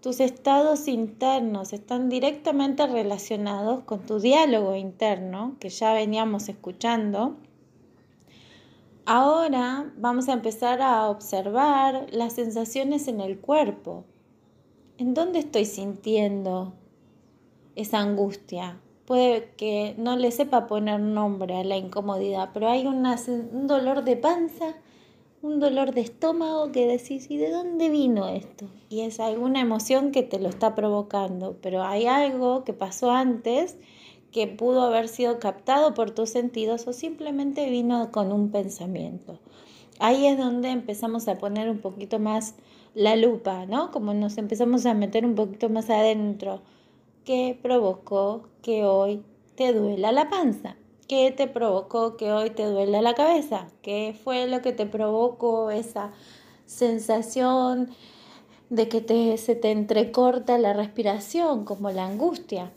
Tus 0.00 0.20
estados 0.20 0.86
internos 0.86 1.72
están 1.72 2.08
directamente 2.08 2.86
relacionados 2.86 3.82
con 3.82 4.06
tu 4.06 4.20
diálogo 4.20 4.76
interno, 4.76 5.56
que 5.58 5.68
ya 5.68 5.92
veníamos 5.92 6.48
escuchando, 6.48 7.36
Ahora 9.08 9.92
vamos 9.96 10.28
a 10.28 10.32
empezar 10.32 10.82
a 10.82 11.08
observar 11.08 12.08
las 12.10 12.32
sensaciones 12.32 13.06
en 13.06 13.20
el 13.20 13.38
cuerpo. 13.38 14.02
¿En 14.98 15.14
dónde 15.14 15.38
estoy 15.38 15.64
sintiendo 15.64 16.72
esa 17.76 18.00
angustia? 18.00 18.80
Puede 19.04 19.52
que 19.56 19.94
no 19.96 20.16
le 20.16 20.32
sepa 20.32 20.66
poner 20.66 20.98
nombre 20.98 21.54
a 21.54 21.62
la 21.62 21.76
incomodidad, 21.76 22.50
pero 22.52 22.68
hay 22.68 22.84
un 22.84 23.68
dolor 23.68 24.02
de 24.02 24.16
panza, 24.16 24.74
un 25.40 25.60
dolor 25.60 25.94
de 25.94 26.00
estómago 26.00 26.72
que 26.72 26.88
decís, 26.88 27.30
¿y 27.30 27.36
de 27.36 27.52
dónde 27.52 27.88
vino 27.90 28.26
esto? 28.26 28.66
Y 28.88 29.02
es 29.02 29.20
alguna 29.20 29.60
emoción 29.60 30.10
que 30.10 30.24
te 30.24 30.40
lo 30.40 30.48
está 30.48 30.74
provocando, 30.74 31.56
pero 31.62 31.84
hay 31.84 32.06
algo 32.06 32.64
que 32.64 32.72
pasó 32.72 33.12
antes 33.12 33.78
que 34.36 34.46
pudo 34.46 34.82
haber 34.82 35.08
sido 35.08 35.38
captado 35.38 35.94
por 35.94 36.10
tus 36.10 36.28
sentidos 36.28 36.86
o 36.86 36.92
simplemente 36.92 37.70
vino 37.70 38.12
con 38.12 38.32
un 38.32 38.50
pensamiento. 38.50 39.38
Ahí 39.98 40.26
es 40.26 40.36
donde 40.36 40.68
empezamos 40.68 41.26
a 41.26 41.38
poner 41.38 41.70
un 41.70 41.78
poquito 41.78 42.18
más 42.18 42.54
la 42.92 43.16
lupa, 43.16 43.64
¿no? 43.64 43.90
Como 43.90 44.12
nos 44.12 44.36
empezamos 44.36 44.84
a 44.84 44.92
meter 44.92 45.24
un 45.24 45.36
poquito 45.36 45.70
más 45.70 45.88
adentro. 45.88 46.60
¿Qué 47.24 47.58
provocó 47.62 48.50
que 48.60 48.84
hoy 48.84 49.22
te 49.54 49.72
duela 49.72 50.12
la 50.12 50.28
panza? 50.28 50.76
¿Qué 51.08 51.30
te 51.30 51.46
provocó 51.46 52.18
que 52.18 52.30
hoy 52.30 52.50
te 52.50 52.66
duela 52.66 53.00
la 53.00 53.14
cabeza? 53.14 53.68
¿Qué 53.80 54.14
fue 54.22 54.46
lo 54.48 54.60
que 54.60 54.74
te 54.74 54.84
provocó 54.84 55.70
esa 55.70 56.12
sensación 56.66 57.88
de 58.68 58.86
que 58.90 59.38
se 59.38 59.54
te 59.54 59.70
entrecorta 59.70 60.58
la 60.58 60.74
respiración, 60.74 61.64
como 61.64 61.90
la 61.90 62.04
angustia? 62.04 62.70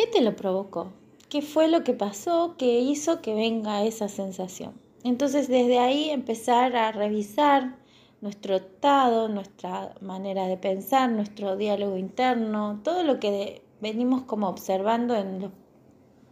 ¿Qué 0.00 0.06
te 0.06 0.22
lo 0.22 0.34
provocó? 0.34 0.94
¿Qué 1.28 1.42
fue 1.42 1.68
lo 1.68 1.84
que 1.84 1.92
pasó 1.92 2.54
que 2.56 2.80
hizo 2.80 3.20
que 3.20 3.34
venga 3.34 3.84
esa 3.84 4.08
sensación? 4.08 4.72
Entonces 5.04 5.46
desde 5.46 5.78
ahí 5.78 6.08
empezar 6.08 6.74
a 6.74 6.90
revisar 6.90 7.76
nuestro 8.22 8.56
estado, 8.56 9.28
nuestra 9.28 9.94
manera 10.00 10.46
de 10.46 10.56
pensar, 10.56 11.10
nuestro 11.10 11.54
diálogo 11.58 11.98
interno, 11.98 12.80
todo 12.82 13.02
lo 13.02 13.20
que 13.20 13.60
venimos 13.82 14.22
como 14.22 14.48
observando 14.48 15.14
en 15.14 15.42
los 15.42 15.52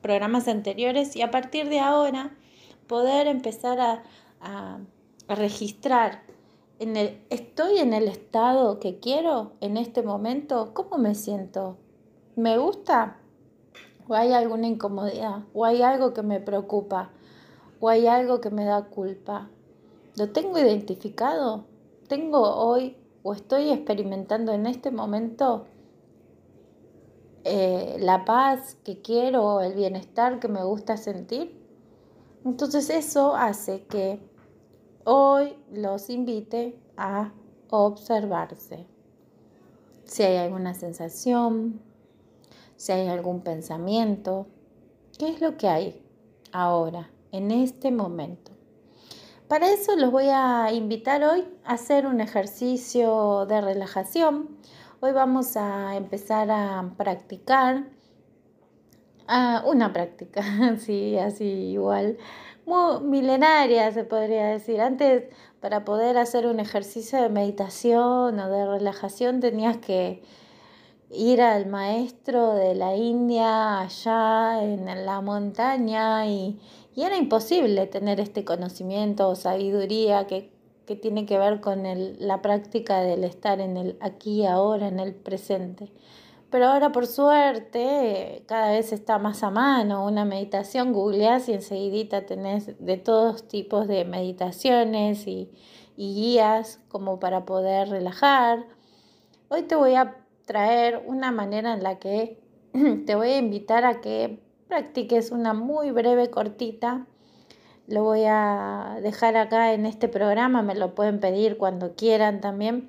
programas 0.01 0.49
anteriores 0.49 1.15
y 1.15 1.21
a 1.21 1.31
partir 1.31 1.69
de 1.69 1.81
ahora 1.81 2.35
poder 2.87 3.27
empezar 3.27 3.81
a, 3.81 4.03
a 4.41 4.79
registrar 5.29 6.23
en 6.79 6.97
el, 6.97 7.21
¿Estoy 7.29 7.81
en 7.81 7.93
el 7.93 8.09
estado 8.09 8.81
que 8.81 8.99
quiero 8.99 9.53
en 9.61 9.77
este 9.77 10.03
momento? 10.03 10.73
¿Cómo 10.73 10.97
me 10.97 11.15
siento? 11.15 11.77
¿Me 12.35 12.57
gusta? 12.57 13.19
O 14.09 14.15
hay 14.15 14.33
alguna 14.33 14.67
incomodidad, 14.67 15.45
o 15.53 15.65
hay 15.65 15.83
algo 15.83 16.15
que 16.15 16.23
me 16.23 16.41
preocupa, 16.41 17.11
o 17.79 17.89
hay 17.89 18.07
algo 18.07 18.41
que 18.41 18.51
me 18.51 18.65
da 18.65 18.87
culpa. 18.87 19.51
¿Lo 20.17 20.33
tengo 20.33 20.59
identificado? 20.59 21.67
¿Tengo 22.09 22.41
hoy 22.41 22.97
o 23.23 23.35
estoy 23.35 23.71
experimentando 23.71 24.53
en 24.53 24.67
este 24.67 24.91
momento 24.91 25.67
eh, 27.45 27.97
la 28.01 28.25
paz 28.25 28.77
que 28.83 29.01
quiero 29.01 29.61
el 29.61 29.75
bienestar 29.75 30.41
que 30.41 30.49
me 30.49 30.65
gusta 30.65 30.97
sentir? 30.97 31.57
Entonces 32.45 32.89
eso 32.89 33.37
hace 33.37 33.85
que 33.85 34.21
hoy 35.05 35.55
los 35.71 36.09
invite 36.09 36.81
a 36.97 37.33
observarse. 37.71 38.87
Si 40.05 40.23
hay 40.23 40.39
alguna 40.39 40.73
sensación, 40.73 41.83
si 42.79 42.93
hay 42.93 43.09
algún 43.09 43.43
pensamiento, 43.43 44.47
qué 45.19 45.29
es 45.29 45.41
lo 45.41 45.57
que 45.57 45.69
hay 45.69 46.03
ahora, 46.53 47.11
en 47.33 47.51
este 47.51 47.91
momento. 47.91 48.53
Para 49.49 49.71
eso 49.71 49.97
los 49.97 50.13
voy 50.13 50.29
a 50.31 50.73
invitar 50.73 51.25
hoy 51.25 51.45
a 51.65 51.73
hacer 51.73 52.07
un 52.07 52.21
ejercicio 52.21 53.47
de 53.47 53.61
relajación. 53.61 54.57
Hoy 55.01 55.13
vamos 55.13 55.57
a 55.57 55.97
empezar 55.97 56.51
a 56.51 56.95
practicar 56.97 57.89
una 59.67 59.93
práctica, 59.93 60.43
sí, 60.79 61.19
así 61.19 61.45
igual, 61.45 62.17
muy 62.65 63.01
milenaria 63.01 63.91
se 63.91 64.05
podría 64.05 64.47
decir. 64.47 64.81
Antes, 64.81 65.25
para 65.61 65.85
poder 65.85 66.17
hacer 66.17 66.47
un 66.47 66.61
ejercicio 66.61 67.21
de 67.21 67.29
meditación 67.29 68.39
o 68.39 68.49
de 68.49 68.67
relajación, 68.67 69.41
tenías 69.41 69.79
que 69.79 70.23
ir 71.11 71.41
al 71.41 71.67
maestro 71.67 72.55
de 72.55 72.75
la 72.75 72.95
India 72.97 73.81
allá 73.81 74.63
en 74.63 74.85
la 75.07 75.21
montaña 75.21 76.27
y, 76.27 76.59
era 76.97 77.17
imposible 77.17 77.87
tener 77.87 78.19
este 78.19 78.45
conocimiento 78.45 79.29
o 79.29 79.37
sabiduría 79.37 80.27
que, 80.27 80.57
tiene 81.01 81.27
que 81.27 81.39
ver 81.39 81.61
con 81.61 81.85
la 82.19 82.41
práctica 82.41 83.03
del 83.03 83.23
estar 83.23 83.61
en 83.61 83.77
el 83.77 83.99
aquí 84.01 84.41
y 84.41 84.47
ahora, 84.47 84.89
en 84.89 84.99
el 84.99 85.15
presente. 85.15 85.93
Pero 86.51 86.67
ahora 86.67 86.93
por 86.93 87.07
suerte 87.07 88.43
cada 88.47 88.71
vez 88.71 88.93
está 88.93 89.19
más 89.19 89.43
a 89.43 89.51
mano 89.51 90.07
una 90.07 90.25
meditación, 90.25 90.95
googleás 90.95 91.49
y 91.51 91.53
enseguidita 91.53 92.25
tenés 92.25 92.73
de 92.85 92.97
todos 92.97 93.47
tipos 93.47 93.87
de 93.87 94.07
meditaciones 94.07 95.27
y, 95.27 95.53
y 95.95 96.15
guías 96.15 96.81
como 96.89 97.21
para 97.21 97.45
poder 97.45 97.91
relajar. 97.91 98.65
Hoy 99.51 99.63
te 99.65 99.77
voy 99.77 99.95
a 99.95 100.17
traer 100.49 101.03
una 101.07 101.31
manera 101.31 101.75
en 101.75 101.83
la 101.83 101.99
que 101.99 102.41
te 103.07 103.15
voy 103.15 103.29
a 103.29 103.39
invitar 103.39 103.85
a 103.85 104.01
que 104.01 104.41
practiques 104.67 105.31
una 105.31 105.53
muy 105.53 105.91
breve 105.91 106.31
cortita. 106.31 107.07
Lo 107.87 108.03
voy 108.03 108.23
a 108.27 108.99
dejar 109.03 109.37
acá 109.37 109.75
en 109.75 109.85
este 109.85 110.09
programa, 110.09 110.63
me 110.63 110.75
lo 110.75 110.95
pueden 110.95 111.21
pedir 111.21 111.59
cuando 111.59 111.95
quieran 111.95 112.41
también, 112.41 112.89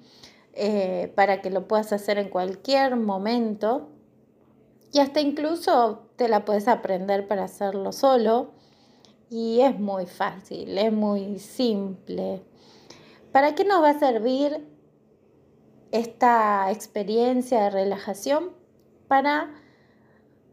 eh, 0.53 1.11
para 1.15 1.41
que 1.41 1.49
lo 1.49 1.67
puedas 1.67 1.91
hacer 1.91 2.17
en 2.17 2.29
cualquier 2.29 2.95
momento. 2.95 3.89
Y 4.93 4.99
hasta 4.99 5.19
incluso 5.19 6.07
te 6.15 6.29
la 6.29 6.45
puedes 6.45 6.67
aprender 6.67 7.27
para 7.27 7.43
hacerlo 7.43 7.91
solo. 7.91 8.51
Y 9.29 9.59
es 9.61 9.77
muy 9.77 10.05
fácil, 10.05 10.77
es 10.77 10.91
muy 10.91 11.39
simple. 11.39 12.41
¿Para 13.33 13.53
qué 13.53 13.65
nos 13.65 13.83
va 13.83 13.91
a 13.91 13.99
servir 13.99 14.65
esta 15.91 16.71
experiencia 16.71 17.63
de 17.63 17.69
relajación 17.69 18.52
para 19.08 19.52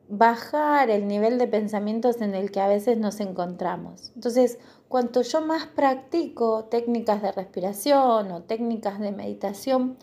bajar 0.09 0.91
el 0.91 1.09
nivel 1.09 1.39
de 1.39 1.49
pensamientos 1.49 2.21
en 2.21 2.35
el 2.35 2.51
que 2.51 2.61
a 2.61 2.69
veces 2.69 2.97
nos 2.99 3.21
encontramos. 3.21 4.13
Entonces, 4.15 4.59
cuanto 4.89 5.23
yo 5.23 5.41
más 5.41 5.67
practico 5.67 6.65
técnicas 6.65 7.23
de 7.23 7.33
respiración 7.33 8.31
o 8.31 8.43
técnicas 8.43 9.01
de 9.01 9.13
meditación, 9.13 9.97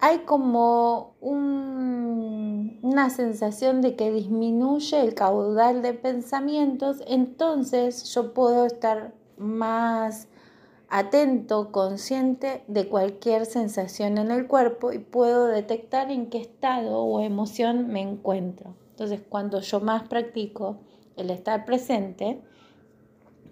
hay 0.00 0.20
como 0.20 1.14
una 1.20 3.10
sensación 3.10 3.82
de 3.82 3.96
que 3.96 4.10
disminuye 4.10 4.98
el 4.98 5.14
caudal 5.14 5.82
de 5.82 5.92
pensamientos, 5.92 7.02
entonces 7.06 8.04
yo 8.14 8.32
puedo 8.32 8.64
estar 8.64 9.12
más 9.36 10.28
atento, 10.90 11.70
consciente 11.70 12.64
de 12.66 12.88
cualquier 12.88 13.46
sensación 13.46 14.18
en 14.18 14.30
el 14.30 14.48
cuerpo 14.48 14.92
y 14.92 14.98
puedo 14.98 15.46
detectar 15.46 16.10
en 16.10 16.28
qué 16.28 16.38
estado 16.38 16.98
o 16.98 17.20
emoción 17.20 17.88
me 17.88 18.00
encuentro. 18.00 18.74
Entonces, 18.90 19.22
cuando 19.26 19.60
yo 19.60 19.80
más 19.80 20.08
practico 20.08 20.78
el 21.16 21.30
estar 21.30 21.64
presente, 21.64 22.42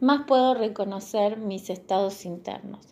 más 0.00 0.26
puedo 0.26 0.54
reconocer 0.54 1.38
mis 1.38 1.70
estados 1.70 2.24
internos. 2.24 2.86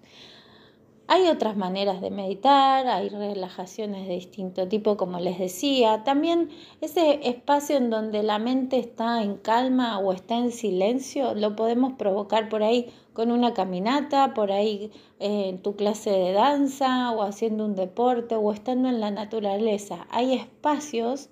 Hay 1.09 1.29
otras 1.29 1.57
maneras 1.57 2.01
de 2.01 2.11
meditar, 2.11 2.88
hay 2.88 3.09
relajaciones 3.11 4.09
de 4.09 4.14
distinto 4.14 4.66
tipo, 4.66 4.97
como 4.97 5.21
les 5.21 5.38
decía. 5.38 6.03
También 6.03 6.51
ese 6.81 7.21
espacio 7.29 7.77
en 7.77 7.90
donde 7.90 8.25
la 8.25 8.40
mente 8.40 8.81
está 8.81 9.23
en 9.23 9.37
calma 9.37 10.01
o 10.01 10.12
está 10.12 10.37
en 10.37 10.51
silencio, 10.51 11.35
lo 11.35 11.55
podemos 11.55 11.92
provocar 11.92 12.49
por 12.49 12.64
ahí 12.64 12.92
con 13.12 13.31
una 13.31 13.55
caminata, 13.55 14.35
por 14.35 14.51
ahí 14.51 14.90
eh, 15.21 15.51
en 15.51 15.62
tu 15.62 15.77
clase 15.77 16.11
de 16.11 16.33
danza 16.33 17.12
o 17.12 17.23
haciendo 17.23 17.64
un 17.64 17.77
deporte 17.77 18.35
o 18.35 18.53
estando 18.53 18.88
en 18.88 19.01
la 19.01 19.12
naturaleza. 19.12 20.09
Hay 20.11 20.35
espacios 20.35 21.29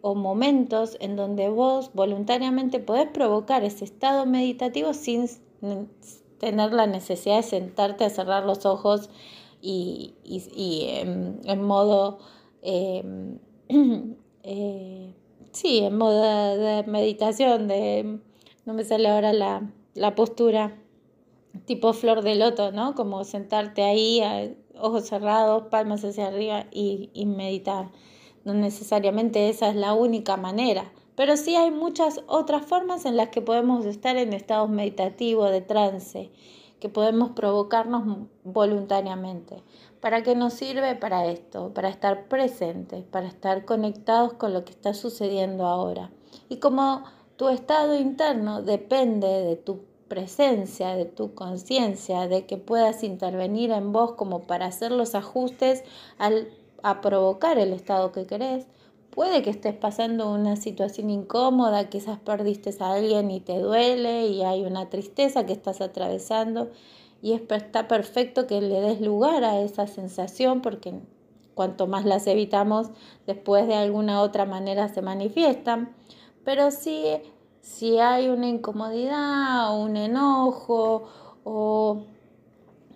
o 0.00 0.14
momentos 0.14 0.96
en 1.00 1.16
donde 1.16 1.50
vos 1.50 1.90
voluntariamente 1.92 2.80
podés 2.80 3.08
provocar 3.08 3.62
ese 3.62 3.84
estado 3.84 4.24
meditativo 4.24 4.94
sin 4.94 5.28
tener 6.42 6.72
la 6.72 6.88
necesidad 6.88 7.36
de 7.36 7.44
sentarte 7.44 8.04
a 8.04 8.10
cerrar 8.10 8.44
los 8.44 8.66
ojos 8.66 9.08
y, 9.60 10.12
en, 10.24 11.62
modo, 11.62 12.18
em, 12.62 13.38
eh, 14.42 15.14
sí, 15.52 15.78
en 15.78 15.96
modo 15.96 16.56
de 16.56 16.82
meditación, 16.88 17.68
de, 17.68 18.18
no 18.64 18.74
me 18.74 18.82
sale 18.82 19.08
ahora 19.08 19.32
la, 19.32 19.70
la 19.94 20.16
postura 20.16 20.76
tipo 21.64 21.92
flor 21.92 22.22
de 22.22 22.34
loto, 22.34 22.72
¿no? 22.72 22.96
Como 22.96 23.22
sentarte 23.22 23.84
ahí, 23.84 24.20
ojos 24.80 25.06
cerrados, 25.06 25.68
palmas 25.70 26.04
hacia 26.04 26.26
arriba 26.26 26.66
y, 26.72 27.10
y 27.14 27.26
meditar. 27.26 27.92
No 28.44 28.52
necesariamente 28.52 29.48
esa 29.48 29.68
es 29.68 29.76
la 29.76 29.92
única 29.92 30.36
manera 30.36 30.90
pero 31.16 31.36
sí 31.36 31.56
hay 31.56 31.70
muchas 31.70 32.20
otras 32.26 32.64
formas 32.64 33.04
en 33.04 33.16
las 33.16 33.28
que 33.28 33.42
podemos 33.42 33.84
estar 33.84 34.16
en 34.16 34.32
estados 34.32 34.68
meditativos, 34.70 35.50
de 35.50 35.60
trance, 35.60 36.30
que 36.80 36.88
podemos 36.88 37.30
provocarnos 37.30 38.28
voluntariamente. 38.44 39.62
¿Para 40.00 40.22
qué 40.22 40.34
nos 40.34 40.54
sirve? 40.54 40.96
Para 40.96 41.26
esto, 41.26 41.72
para 41.74 41.88
estar 41.88 42.26
presentes, 42.26 43.04
para 43.04 43.28
estar 43.28 43.64
conectados 43.64 44.32
con 44.32 44.52
lo 44.52 44.64
que 44.64 44.72
está 44.72 44.94
sucediendo 44.94 45.66
ahora. 45.66 46.10
Y 46.48 46.56
como 46.56 47.04
tu 47.36 47.48
estado 47.48 47.96
interno 47.96 48.62
depende 48.62 49.28
de 49.28 49.56
tu 49.56 49.80
presencia, 50.08 50.94
de 50.94 51.04
tu 51.04 51.34
conciencia, 51.34 52.28
de 52.28 52.46
que 52.46 52.56
puedas 52.56 53.02
intervenir 53.02 53.70
en 53.70 53.92
vos 53.92 54.12
como 54.12 54.40
para 54.42 54.66
hacer 54.66 54.92
los 54.92 55.14
ajustes 55.14 55.84
al, 56.18 56.48
a 56.82 57.00
provocar 57.00 57.58
el 57.58 57.72
estado 57.72 58.12
que 58.12 58.26
querés, 58.26 58.66
Puede 59.12 59.42
que 59.42 59.50
estés 59.50 59.74
pasando 59.74 60.32
una 60.32 60.56
situación 60.56 61.10
incómoda, 61.10 61.90
quizás 61.90 62.18
perdiste 62.18 62.74
a 62.80 62.94
alguien 62.94 63.30
y 63.30 63.40
te 63.40 63.58
duele 63.58 64.28
y 64.28 64.42
hay 64.42 64.64
una 64.64 64.88
tristeza 64.88 65.44
que 65.44 65.52
estás 65.52 65.82
atravesando 65.82 66.70
y 67.20 67.34
está 67.34 67.88
perfecto 67.88 68.46
que 68.46 68.62
le 68.62 68.80
des 68.80 69.02
lugar 69.02 69.44
a 69.44 69.60
esa 69.60 69.86
sensación 69.86 70.62
porque 70.62 70.94
cuanto 71.54 71.86
más 71.86 72.06
las 72.06 72.26
evitamos, 72.26 72.88
después 73.26 73.66
de 73.66 73.74
alguna 73.74 74.22
otra 74.22 74.46
manera 74.46 74.88
se 74.88 75.02
manifiestan. 75.02 75.94
Pero 76.42 76.70
sí, 76.70 77.04
si 77.60 77.98
hay 77.98 78.30
una 78.30 78.48
incomodidad 78.48 79.74
o 79.74 79.82
un 79.82 79.98
enojo 79.98 81.02
o 81.44 82.04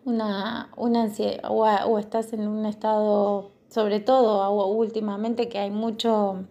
una, 0.07 0.71
una 0.79 1.03
ansiedad 1.03 1.43
o 1.51 1.99
estás 1.99 2.33
en 2.33 2.49
un 2.49 2.65
estado 2.65 3.56
sobre 3.69 4.01
todo 4.01 4.51
últimamente 4.67 5.49
que 5.49 5.59
hay 5.59 5.71
mucho, 5.71 6.45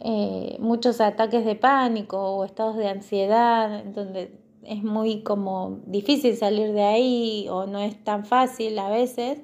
eh, 0.00 0.56
muchos 0.60 1.00
ataques 1.00 1.44
de 1.44 1.56
pánico 1.56 2.18
o 2.18 2.44
estados 2.44 2.76
de 2.76 2.88
ansiedad, 2.88 3.84
donde 3.84 4.38
es 4.62 4.82
muy 4.82 5.22
como 5.22 5.80
difícil 5.86 6.36
salir 6.36 6.72
de 6.72 6.82
ahí 6.82 7.46
o 7.50 7.66
no 7.66 7.78
es 7.78 8.02
tan 8.04 8.26
fácil 8.26 8.78
a 8.78 8.90
veces, 8.90 9.40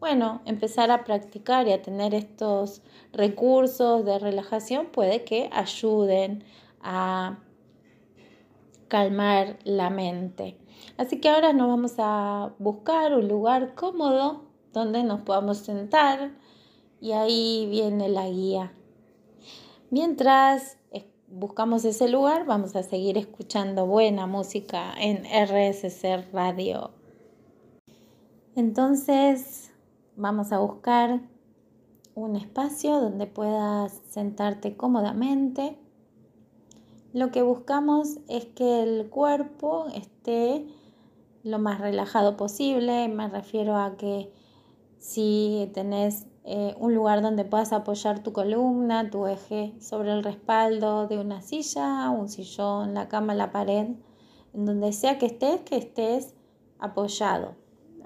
bueno, 0.00 0.40
empezar 0.44 0.92
a 0.92 1.04
practicar 1.04 1.66
y 1.66 1.72
a 1.72 1.82
tener 1.82 2.14
estos 2.14 2.82
recursos 3.12 4.04
de 4.04 4.18
relajación 4.20 4.86
puede 4.86 5.24
que 5.24 5.50
ayuden 5.52 6.44
a 6.80 7.40
calmar 8.86 9.58
la 9.64 9.90
mente. 9.90 10.56
Así 10.96 11.20
que 11.20 11.28
ahora 11.28 11.52
nos 11.52 11.68
vamos 11.68 11.94
a 11.98 12.52
buscar 12.58 13.12
un 13.14 13.26
lugar 13.26 13.74
cómodo 13.74 14.47
donde 14.72 15.02
nos 15.02 15.22
podamos 15.22 15.58
sentar 15.58 16.32
y 17.00 17.12
ahí 17.12 17.66
viene 17.70 18.08
la 18.08 18.28
guía. 18.28 18.72
Mientras 19.90 20.78
buscamos 21.30 21.84
ese 21.84 22.08
lugar, 22.08 22.46
vamos 22.46 22.74
a 22.74 22.82
seguir 22.82 23.18
escuchando 23.18 23.86
buena 23.86 24.26
música 24.26 24.94
en 24.98 25.24
RSC 25.24 26.32
Radio. 26.32 26.90
Entonces, 28.56 29.70
vamos 30.16 30.52
a 30.52 30.58
buscar 30.58 31.20
un 32.14 32.36
espacio 32.36 32.98
donde 33.00 33.26
puedas 33.26 33.92
sentarte 34.08 34.76
cómodamente. 34.76 35.78
Lo 37.12 37.30
que 37.30 37.42
buscamos 37.42 38.18
es 38.28 38.46
que 38.46 38.82
el 38.82 39.08
cuerpo 39.10 39.86
esté 39.94 40.66
lo 41.42 41.58
más 41.58 41.80
relajado 41.80 42.36
posible. 42.36 43.08
Me 43.08 43.28
refiero 43.28 43.76
a 43.76 43.96
que 43.96 44.32
si 44.98 45.70
tenés 45.74 46.26
eh, 46.44 46.74
un 46.78 46.94
lugar 46.94 47.22
donde 47.22 47.44
puedas 47.44 47.72
apoyar 47.72 48.22
tu 48.22 48.32
columna, 48.32 49.10
tu 49.10 49.26
eje 49.26 49.74
sobre 49.80 50.12
el 50.12 50.24
respaldo 50.24 51.06
de 51.06 51.18
una 51.18 51.42
silla, 51.42 52.10
un 52.10 52.28
sillón, 52.28 52.94
la 52.94 53.08
cama, 53.08 53.34
la 53.34 53.52
pared, 53.52 53.88
en 54.54 54.64
donde 54.64 54.92
sea 54.92 55.18
que 55.18 55.26
estés, 55.26 55.60
que 55.60 55.76
estés 55.76 56.34
apoyado, 56.78 57.54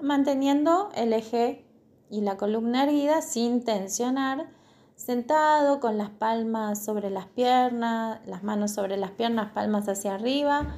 manteniendo 0.01 0.89
el 0.95 1.13
eje 1.13 1.65
y 2.09 2.21
la 2.21 2.37
columna 2.37 2.83
erguida 2.83 3.21
sin 3.21 3.63
tensionar, 3.63 4.49
sentado 4.95 5.79
con 5.79 5.97
las 5.97 6.09
palmas 6.09 6.83
sobre 6.83 7.09
las 7.09 7.27
piernas, 7.27 8.19
las 8.27 8.43
manos 8.43 8.71
sobre 8.71 8.97
las 8.97 9.11
piernas, 9.11 9.51
palmas 9.53 9.87
hacia 9.87 10.15
arriba 10.15 10.75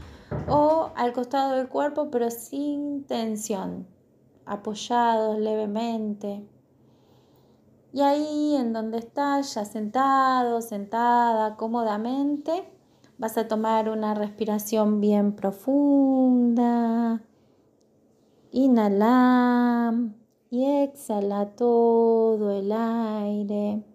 o 0.48 0.92
al 0.96 1.14
costado 1.14 1.56
del 1.56 1.68
cuerpo, 1.68 2.10
pero 2.12 2.30
sin 2.30 3.06
tensión, 3.06 3.88
apoyados 4.46 5.40
levemente. 5.40 6.48
Y 7.94 8.02
ahí 8.02 8.56
en 8.56 8.74
donde 8.74 8.98
estás, 8.98 9.56
ya 9.56 9.64
sentado, 9.64 10.62
sentada 10.62 11.56
cómodamente, 11.56 12.70
vas 13.18 13.38
a 13.38 13.48
tomar 13.48 13.90
una 13.90 14.14
respiración 14.14 15.00
bien 15.00 15.34
profunda. 15.34 17.22
Inhala 18.52 19.94
y 20.50 20.66
exhala 20.66 21.56
todo 21.56 22.52
el 22.52 22.72
aire. 22.72 23.86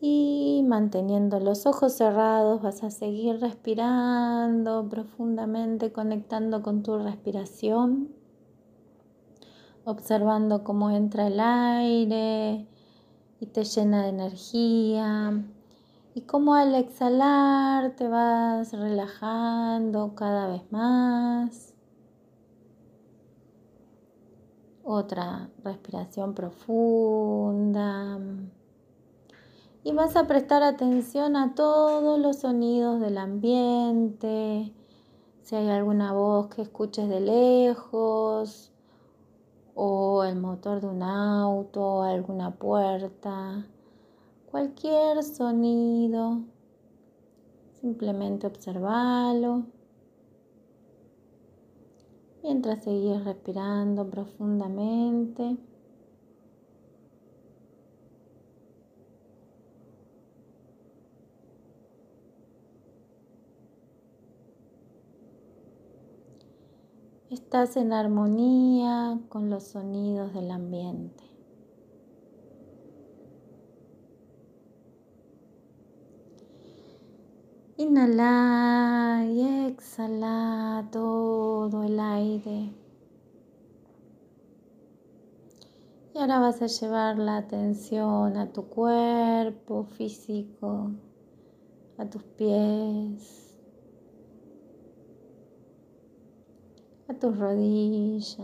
Y 0.00 0.64
manteniendo 0.66 1.38
los 1.38 1.66
ojos 1.66 1.92
cerrados 1.92 2.62
vas 2.62 2.82
a 2.82 2.90
seguir 2.90 3.38
respirando 3.38 4.88
profundamente, 4.88 5.92
conectando 5.92 6.62
con 6.62 6.82
tu 6.82 6.98
respiración 6.98 8.19
observando 9.84 10.64
cómo 10.64 10.90
entra 10.90 11.26
el 11.26 11.40
aire 11.40 12.66
y 13.40 13.46
te 13.46 13.64
llena 13.64 14.02
de 14.02 14.08
energía 14.10 15.44
y 16.14 16.22
cómo 16.22 16.54
al 16.54 16.74
exhalar 16.74 17.94
te 17.96 18.08
vas 18.08 18.72
relajando 18.72 20.14
cada 20.14 20.48
vez 20.48 20.70
más. 20.70 21.74
Otra 24.82 25.50
respiración 25.62 26.34
profunda. 26.34 28.18
Y 29.82 29.92
vas 29.92 30.16
a 30.16 30.26
prestar 30.26 30.62
atención 30.62 31.36
a 31.36 31.54
todos 31.54 32.18
los 32.18 32.40
sonidos 32.40 33.00
del 33.00 33.16
ambiente. 33.16 34.74
Si 35.42 35.56
hay 35.56 35.68
alguna 35.70 36.12
voz 36.12 36.48
que 36.48 36.62
escuches 36.62 37.08
de 37.08 37.20
lejos 37.20 38.69
o 39.82 40.24
el 40.24 40.36
motor 40.36 40.82
de 40.82 40.88
un 40.88 41.02
auto, 41.02 42.02
alguna 42.02 42.50
puerta, 42.50 43.64
cualquier 44.50 45.22
sonido, 45.22 46.42
simplemente 47.80 48.46
observalo 48.46 49.64
mientras 52.42 52.84
seguís 52.84 53.24
respirando 53.24 54.06
profundamente. 54.10 55.56
Estás 67.30 67.76
en 67.76 67.92
armonía 67.92 69.20
con 69.28 69.50
los 69.50 69.62
sonidos 69.62 70.34
del 70.34 70.50
ambiente. 70.50 71.22
Inhala 77.76 79.24
y 79.28 79.68
exhala 79.68 80.88
todo 80.90 81.84
el 81.84 82.00
aire. 82.00 82.74
Y 86.12 86.18
ahora 86.18 86.40
vas 86.40 86.60
a 86.60 86.66
llevar 86.66 87.16
la 87.16 87.36
atención 87.36 88.36
a 88.36 88.52
tu 88.52 88.64
cuerpo 88.64 89.84
físico, 89.84 90.90
a 91.96 92.04
tus 92.06 92.24
pies, 92.24 93.49
a 97.10 97.14
tus 97.14 97.36
rodillas, 97.36 98.36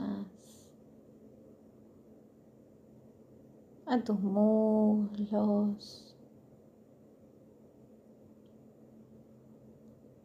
a 3.86 3.98
tus 4.02 4.18
muslos. 4.18 6.16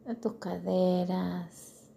a 0.04 0.14
tus 0.14 0.32
caderas. 0.40 1.88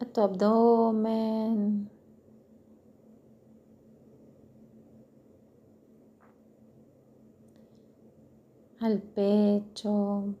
a 0.00 0.04
tu 0.04 0.20
abdomen. 0.20 1.88
Al 8.80 9.00
pecho. 9.00 10.34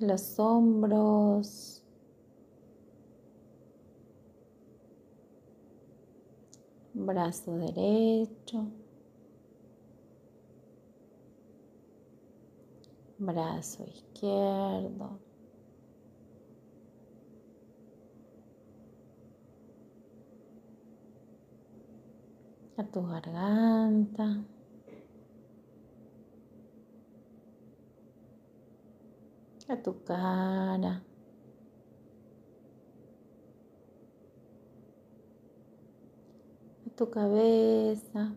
los 0.00 0.38
hombros. 0.38 1.80
brazo 6.94 7.56
derecho, 7.58 8.68
brazo 13.18 13.84
izquierdo. 13.84 15.18
A 22.76 22.82
tu 22.84 23.00
garganta. 23.06 24.44
A 29.68 29.76
tu 29.82 29.92
cara. 30.04 31.02
tu 36.96 37.10
cabeza, 37.10 38.36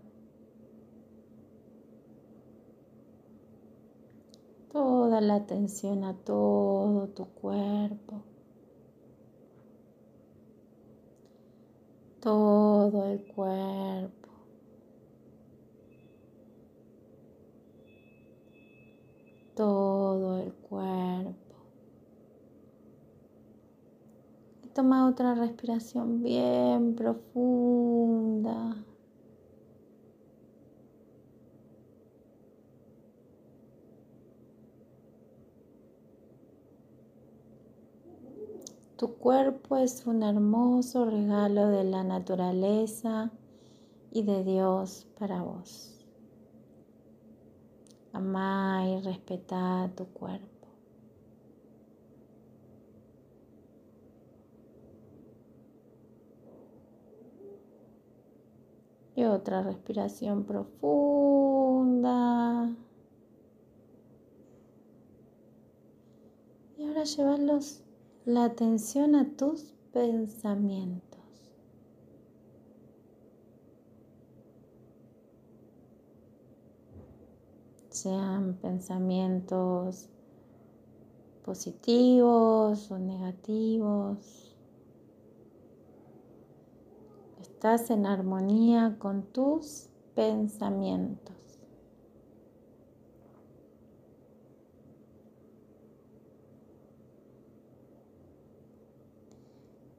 toda 4.71 5.21
la 5.21 5.35
atención 5.35 6.03
a 6.03 6.15
todo 6.15 7.07
tu 7.09 7.25
cuerpo, 7.25 8.23
todo 12.19 13.11
el 13.11 13.23
cuerpo. 13.25 14.16
Todo 19.57 20.37
el 20.37 20.53
cuerpo. 20.53 21.55
Toma 24.75 25.09
otra 25.09 25.33
respiración 25.33 26.21
bien 26.21 26.93
profunda. 26.93 28.75
Tu 38.95 39.07
cuerpo 39.15 39.77
es 39.77 40.05
un 40.05 40.21
hermoso 40.21 41.05
regalo 41.05 41.69
de 41.69 41.83
la 41.83 42.03
naturaleza 42.03 43.31
y 44.11 44.21
de 44.21 44.43
Dios 44.43 45.07
para 45.17 45.41
vos. 45.41 45.96
Amá 48.17 48.83
y 48.83 48.99
respetá 49.01 49.91
tu 49.95 50.07
cuerpo. 50.07 50.67
Y 59.15 59.23
otra 59.25 59.61
respiración 59.61 60.45
profunda. 60.45 61.95
Y 66.75 66.87
ahora 66.87 67.03
llevarlos 67.03 67.83
la 68.25 68.45
atención 68.45 69.13
a 69.13 69.29
tus 69.37 69.75
pensamientos. 69.93 71.16
Sean 77.97 78.53
pensamientos 78.61 80.07
positivos 81.43 82.91
o 82.91 82.99
negativos. 82.99 84.55
Estás 87.41 87.89
en 87.89 88.05
armonía 88.05 88.97
con 88.99 89.23
tus 89.23 89.87
pensamientos. 90.13 91.35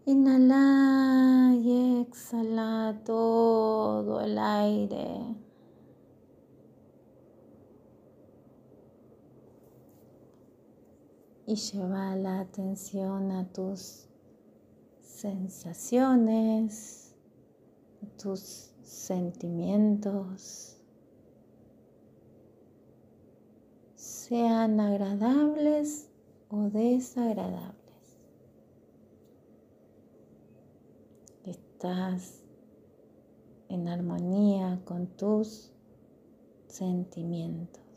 Inhala 0.06 1.52
y 1.56 2.02
exhala 2.02 3.00
todo 3.04 4.20
el 4.20 4.38
aire. 4.38 5.47
Y 11.48 11.54
lleva 11.54 12.14
la 12.14 12.40
atención 12.40 13.32
a 13.32 13.50
tus 13.50 14.06
sensaciones 15.00 16.36
tus 18.18 18.72
sentimientos 18.82 20.76
sean 23.94 24.80
agradables 24.80 26.10
o 26.50 26.68
desagradables. 26.68 27.74
Estás 31.44 32.42
en 33.68 33.88
armonía 33.88 34.82
con 34.84 35.06
tus 35.06 35.70
sentimientos. 36.66 37.87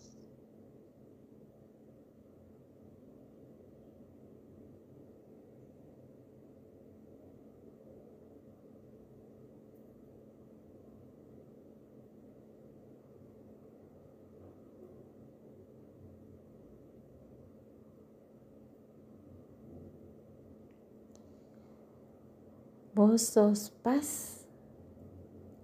Vos 23.03 23.23
sos 23.23 23.71
paz 23.81 24.45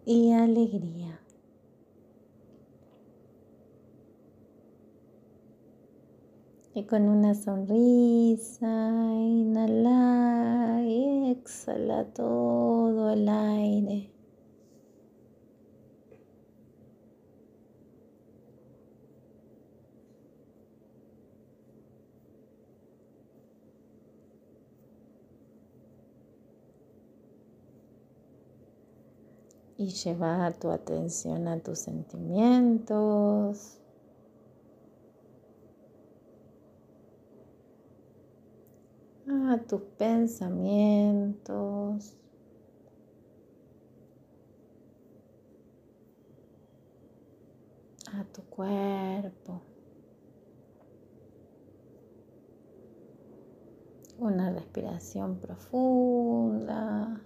y 0.08 0.32
alegría. 0.32 1.22
Y 6.74 6.86
con 6.86 7.04
una 7.08 7.36
sonrisa, 7.36 8.90
inhala 9.14 10.82
y 10.84 11.30
exhala 11.30 12.06
todo 12.06 13.12
el 13.12 13.30
aire. 13.30 14.17
Y 29.78 29.90
lleva 29.90 30.52
tu 30.60 30.72
atención 30.72 31.48
a 31.48 31.60
tus 31.60 31.78
sentimientos. 31.80 33.78
A 39.30 39.58
tus 39.68 39.82
pensamientos. 39.98 42.16
A 48.14 48.24
tu 48.34 48.42
cuerpo. 48.50 49.62
Una 54.18 54.52
respiración 54.52 55.38
profunda. 55.38 57.22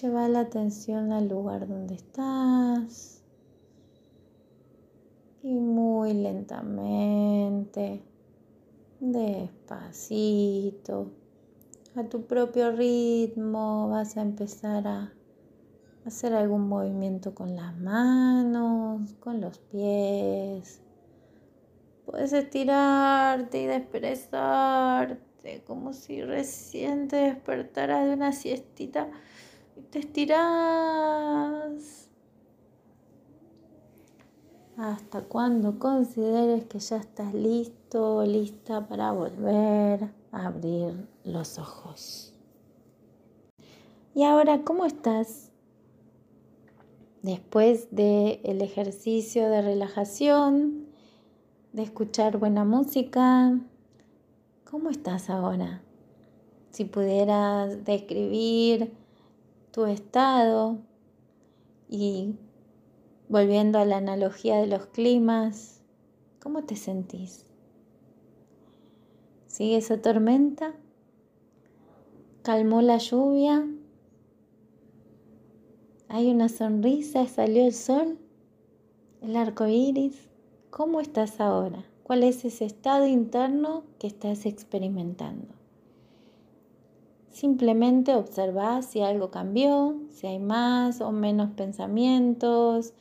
Lleva 0.00 0.28
la 0.28 0.40
atención 0.40 1.12
al 1.12 1.28
lugar 1.28 1.68
donde 1.68 1.94
estás. 1.94 3.22
Y 5.42 5.54
muy 5.54 6.14
lentamente, 6.14 8.02
despacito, 9.00 10.30
a 11.96 12.04
tu 12.04 12.26
propio 12.26 12.70
ritmo 12.72 13.88
vas 13.88 14.16
a 14.16 14.22
empezar 14.22 14.86
a 14.86 15.12
hacer 16.06 16.32
algún 16.34 16.68
movimiento 16.68 17.34
con 17.34 17.56
las 17.56 17.76
manos, 17.76 19.14
con 19.14 19.40
los 19.40 19.58
pies, 19.58 20.82
Puedes 22.06 22.32
estirarte 22.32 23.62
y 23.62 23.66
desperezarte 23.66 25.62
como 25.66 25.92
si 25.92 26.22
recién 26.22 27.08
te 27.08 27.16
despertaras 27.16 28.06
de 28.06 28.14
una 28.14 28.32
siestita 28.32 29.08
te 29.90 29.98
estiras 29.98 30.82
hasta 34.76 35.22
cuando 35.22 35.78
consideres 35.78 36.64
que 36.64 36.78
ya 36.78 36.96
estás 36.96 37.34
listo 37.34 38.24
lista 38.24 38.86
para 38.88 39.12
volver 39.12 40.10
a 40.32 40.46
abrir 40.46 41.06
los 41.24 41.58
ojos. 41.58 42.34
Y 44.14 44.24
ahora, 44.24 44.62
¿cómo 44.62 44.84
estás? 44.84 45.50
Después 47.22 47.88
del 47.90 48.60
ejercicio 48.62 49.48
de 49.48 49.62
relajación, 49.62 50.86
de 51.72 51.82
escuchar 51.82 52.38
buena 52.38 52.64
música. 52.64 53.58
¿Cómo 54.70 54.90
estás 54.90 55.30
ahora? 55.30 55.82
Si 56.70 56.84
pudieras 56.84 57.84
describir 57.84 58.92
tu 59.72 59.86
estado 59.86 60.78
y 61.88 62.34
volviendo 63.30 63.78
a 63.78 63.86
la 63.86 63.96
analogía 63.96 64.58
de 64.58 64.66
los 64.66 64.86
climas, 64.86 65.80
¿cómo 66.42 66.64
te 66.64 66.76
sentís? 66.76 67.46
¿Sigue 69.46 69.78
esa 69.78 70.00
tormenta? 70.00 70.74
¿Calmó 72.42 72.82
la 72.82 72.98
lluvia? 72.98 73.66
¿Hay 76.08 76.30
una 76.30 76.50
sonrisa? 76.50 77.26
¿Salió 77.26 77.64
el 77.64 77.72
sol? 77.72 78.18
¿El 79.22 79.36
arco 79.36 79.66
iris? 79.66 80.28
¿Cómo 80.68 81.00
estás 81.00 81.40
ahora? 81.40 81.86
¿Cuál 82.02 82.24
es 82.24 82.44
ese 82.44 82.66
estado 82.66 83.06
interno 83.06 83.84
que 83.98 84.08
estás 84.08 84.44
experimentando? 84.44 85.61
Simplemente 87.32 88.14
observa 88.14 88.82
si 88.82 89.00
algo 89.00 89.30
cambió, 89.30 89.96
si 90.10 90.26
hay 90.26 90.38
más 90.38 91.00
o 91.00 91.12
menos 91.12 91.50
pensamientos, 91.52 92.92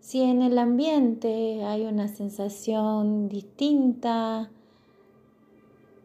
si 0.00 0.20
en 0.20 0.42
el 0.42 0.58
ambiente 0.58 1.64
hay 1.64 1.86
una 1.86 2.06
sensación 2.06 3.28
distinta, 3.28 4.50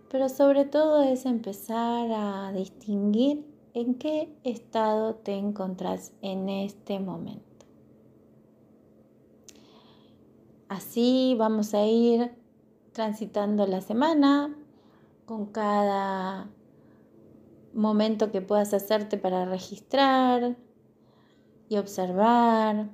pero 0.09 0.29
sobre 0.29 0.63
todo 0.63 1.03
es 1.03 1.25
empezar 1.25 2.09
a 2.13 2.53
distinguir 2.53 3.45
en 3.73 3.95
qué 3.95 4.33
estado 4.45 5.15
te 5.15 5.33
encontrás 5.33 6.13
en 6.21 6.47
este 6.47 6.99
momento. 6.99 7.43
Así 10.69 11.35
vamos 11.37 11.73
a 11.73 11.85
ir 11.85 12.31
transitando 12.93 13.67
la 13.67 13.81
semana 13.81 14.55
con 15.25 15.47
cada 15.47 16.49
momento 17.75 18.31
que 18.31 18.41
puedas 18.41 18.73
hacerte 18.73 19.17
para 19.17 19.45
registrar 19.45 20.55
y 21.69 21.77
observar. 21.77 22.89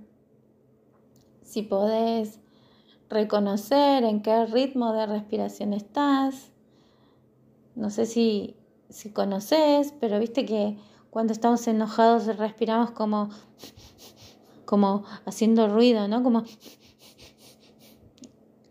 Si 1.43 1.61
podés 1.61 2.39
reconocer 3.09 4.03
en 4.03 4.21
qué 4.21 4.45
ritmo 4.45 4.93
de 4.93 5.05
respiración 5.05 5.73
estás. 5.73 6.51
No 7.75 7.89
sé 7.89 8.05
si, 8.05 8.55
si 8.89 9.11
conoces, 9.11 9.93
pero 9.99 10.19
viste 10.19 10.45
que 10.45 10.77
cuando 11.09 11.33
estamos 11.33 11.67
enojados 11.67 12.25
respiramos 12.37 12.91
como, 12.91 13.29
como 14.65 15.03
haciendo 15.25 15.67
ruido, 15.67 16.07
¿no? 16.07 16.23
Como 16.23 16.43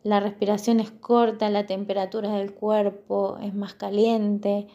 la 0.03 0.21
respiración 0.21 0.81
es 0.81 0.91
corta, 0.91 1.51
la 1.51 1.67
temperatura 1.67 2.35
del 2.37 2.55
cuerpo 2.55 3.37
es 3.43 3.55
más 3.55 3.75
caliente. 3.75 4.67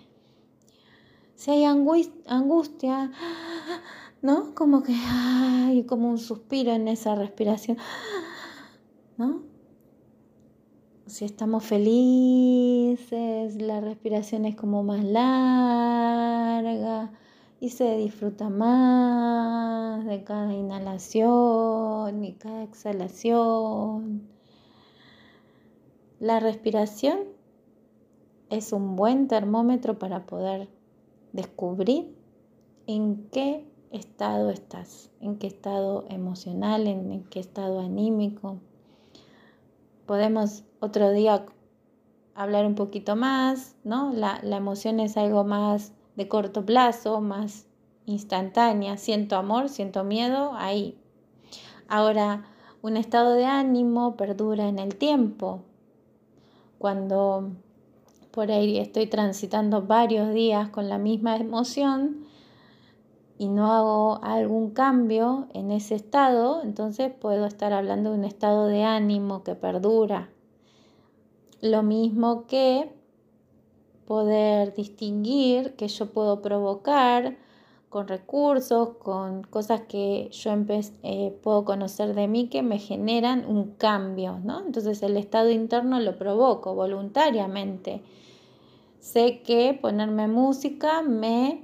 Si 1.36 1.52
hay 1.52 1.66
angustia, 1.66 3.12
¿no? 4.22 4.56
Como 4.56 4.84
que 4.84 4.94
hay 4.94 5.84
como 5.84 6.10
un 6.10 6.18
suspiro 6.18 6.72
en 6.72 6.88
esa 6.88 7.16
respiración, 7.16 7.78
¿no? 9.18 9.44
Si 11.08 11.26
estamos 11.26 11.64
felices, 11.64 13.62
la 13.62 13.82
respiración 13.82 14.46
es 14.46 14.56
como 14.56 14.84
más 14.84 15.04
larga 15.04 17.12
y 17.60 17.70
se 17.70 17.98
disfruta 17.98 18.50
más 18.50 20.06
de 20.06 20.24
cada 20.24 20.54
inhalación 20.54 22.24
y 22.24 22.34
cada 22.34 22.64
exhalación. 22.64 24.28
La 26.20 26.40
respiración 26.40 27.20
es 28.50 28.74
un 28.74 28.96
buen 28.96 29.28
termómetro 29.28 30.00
para 30.00 30.26
poder 30.26 30.70
descubrir 31.36 32.16
en 32.88 33.28
qué 33.30 33.68
estado 33.92 34.50
estás, 34.50 35.12
en 35.20 35.38
qué 35.38 35.48
estado 35.48 36.06
emocional, 36.10 36.88
en, 36.88 37.26
qué 37.26 37.42
estado 37.42 37.82
anímico. 37.82 38.60
Podemos 40.06 40.64
otro 40.80 41.12
día 41.12 41.46
hablar 42.36 42.66
un 42.66 42.76
poquito 42.76 43.18
más, 43.18 43.76
¿no? 43.84 44.14
La, 44.14 44.40
la 44.44 44.58
emoción 44.58 45.00
es 45.02 45.18
algo 45.18 45.44
más 45.44 45.92
de 46.16 46.30
corto 46.30 46.66
plazo, 46.66 47.20
más 47.20 47.68
instantánea. 48.06 48.96
Siento 48.96 49.36
amor, 49.36 49.68
siento 49.68 50.06
miedo, 50.06 50.52
ahí. 50.54 50.98
Ahora, 51.90 52.46
un 52.82 52.96
estado 52.96 53.34
de 53.34 53.46
ánimo 53.46 54.16
perdura 54.16 54.70
en 54.70 54.80
el 54.80 54.96
tiempo, 54.96 55.64
cuando 56.78 57.52
por 58.36 58.52
ahí 58.52 58.78
estoy 58.78 59.08
transitando 59.08 59.84
varios 59.84 60.34
días 60.34 60.68
con 60.68 60.90
la 60.90 60.98
misma 60.98 61.38
emoción 61.38 62.26
y 63.38 63.48
no 63.48 63.72
hago 63.72 64.20
algún 64.22 64.72
cambio 64.72 65.48
en 65.54 65.72
ese 65.72 65.96
estado, 65.96 66.62
entonces 66.62 67.14
puedo 67.14 67.46
estar 67.46 67.72
hablando 67.72 68.12
de 68.12 68.18
un 68.18 68.26
estado 68.26 68.68
de 68.68 68.84
ánimo 68.84 69.44
que 69.44 69.56
perdura. 69.56 70.30
Lo 71.62 71.82
mismo 71.82 72.46
que 72.46 72.94
poder 74.06 74.74
distinguir 74.74 75.76
que 75.78 75.88
yo 75.88 76.08
puedo 76.08 76.42
provocar 76.42 77.38
con 77.88 78.10
recursos, 78.10 78.98
con 78.98 79.44
cosas 79.44 79.84
que 79.88 80.28
yo 80.32 80.52
eh, 81.04 81.40
puedo 81.42 81.64
conocer 81.64 82.14
de 82.14 82.28
mí 82.28 82.50
que 82.50 82.64
me 82.64 82.80
generan 82.80 83.46
un 83.48 83.76
cambio, 83.76 84.40
¿no? 84.44 84.66
Entonces 84.66 85.02
el 85.04 85.16
estado 85.16 85.50
interno 85.50 86.02
lo 86.02 86.18
provoco 86.18 86.76
voluntariamente. 86.76 88.04
Sé 89.06 89.44
que 89.44 89.78
ponerme 89.80 90.28
música 90.28 91.04
me 91.04 91.64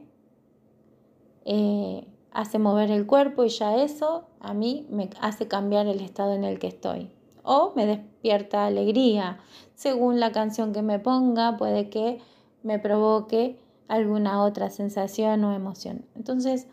eh, 1.44 2.08
hace 2.32 2.60
mover 2.60 2.92
el 2.92 3.08
cuerpo 3.08 3.44
y 3.44 3.50
ya 3.50 3.78
eso 3.78 4.28
a 4.40 4.54
mí 4.54 4.86
me 4.92 5.10
hace 5.20 5.48
cambiar 5.48 5.88
el 5.88 6.02
estado 6.02 6.34
en 6.34 6.44
el 6.44 6.60
que 6.60 6.68
estoy. 6.68 7.10
O 7.42 7.74
me 7.76 7.88
despierta 7.88 8.68
alegría. 8.68 9.40
Según 9.74 10.20
la 10.20 10.32
canción 10.32 10.72
que 10.72 10.84
me 10.84 11.00
ponga, 11.00 11.58
puede 11.58 11.90
que 11.90 12.20
me 12.62 12.78
provoque 12.78 13.58
alguna 13.88 14.44
otra 14.44 14.70
sensación 14.70 15.44
o 15.44 15.52
emoción. 15.52 16.06
Entonces, 16.14 16.68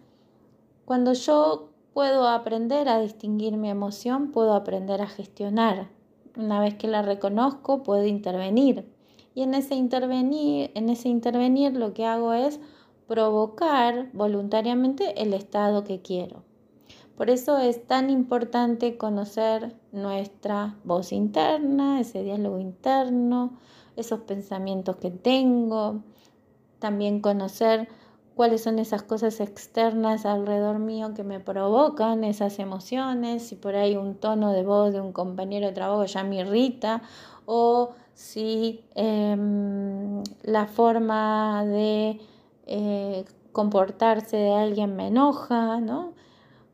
cuando 0.85 1.15
yo 1.15 1.71
puedo 1.95 2.29
aprender 2.29 2.91
a 2.91 3.01
distinguir 3.01 3.57
mi 3.57 3.71
emoción, 3.71 4.33
puedo 4.33 4.53
aprender 4.53 5.01
a 5.01 5.07
gestionar. 5.07 5.89
Una 6.37 6.61
vez 6.61 6.75
que 6.75 6.89
la 6.89 7.01
reconozco, 7.01 7.83
puedo 7.83 8.05
intervenir 8.05 8.98
y 9.39 9.43
en 9.43 9.55
ese 9.55 9.77
intervenir, 9.77 10.73
en 10.75 10.89
ese 10.89 11.09
intervenir 11.09 11.77
lo 11.77 11.95
que 11.95 12.05
hago 12.05 12.33
es 12.33 12.59
provocar 13.07 14.11
voluntariamente 14.13 15.23
el 15.23 15.33
estado 15.33 15.85
que 15.85 16.03
quiero. 16.03 16.43
Por 17.17 17.31
eso 17.31 17.57
es 17.57 17.87
tan 17.87 18.11
importante 18.11 18.97
conocer 18.99 19.77
nuestra 19.93 20.75
voz 20.83 21.13
interna, 21.13 22.01
ese 22.01 22.25
diálogo 22.25 22.59
interno, 22.59 23.53
esos 23.95 24.23
pensamientos 24.23 24.97
que 24.97 25.13
tengo, 25.13 26.03
también 26.81 27.21
conocer 27.21 27.89
cuáles 28.35 28.65
son 28.65 28.81
esas 28.81 29.05
cosas 29.05 29.39
externas 29.39 30.27
alrededor 30.27 30.81
mío 30.81 31.15
que 31.15 31.23
me 31.23 31.39
provocan 31.39 32.25
esas 32.25 32.59
emociones, 32.59 33.47
si 33.47 33.55
por 33.55 33.77
ahí 33.77 33.97
un 33.97 34.17
tono 34.17 34.51
de 34.51 34.65
voz 34.65 34.93
de 34.93 35.01
un 35.01 35.13
compañero 35.13 35.69
de 35.69 35.75
trabajo 35.75 36.05
ya 36.07 36.25
me 36.25 36.41
irrita 36.41 37.03
o 37.47 37.93
si 38.19 38.85
em, 38.97 40.25
la 40.43 40.67
forma 40.67 41.65
de 41.65 42.19
eh, 42.67 43.25
comportarse 43.53 44.37
de 44.37 44.53
alguien 44.53 44.97
me 44.97 45.07
enoja, 45.07 45.79
¿no? 45.79 46.15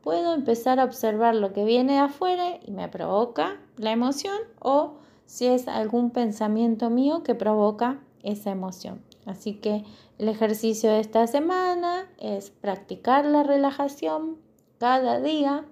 Puedo 0.01 0.33
empezar 0.33 0.79
a 0.79 0.85
observar 0.85 1.35
lo 1.35 1.53
que 1.53 1.63
viene 1.63 1.93
de 1.93 1.99
afuera 1.99 2.57
y 2.65 2.71
me 2.71 2.89
provoca 2.89 3.59
la 3.77 3.91
emoción 3.91 4.35
o 4.59 4.95
si 5.27 5.45
es 5.45 5.67
algún 5.67 6.09
pensamiento 6.09 6.89
mío 6.89 7.21
que 7.21 7.35
provoca 7.35 7.99
esa 8.23 8.49
emoción. 8.49 9.03
Así 9.27 9.53
que 9.53 9.83
el 10.17 10.29
ejercicio 10.29 10.89
de 10.89 10.99
esta 10.99 11.27
semana 11.27 12.07
es 12.17 12.49
practicar 12.49 13.23
la 13.23 13.43
relajación 13.43 14.37
cada 14.79 15.21
día 15.21 15.63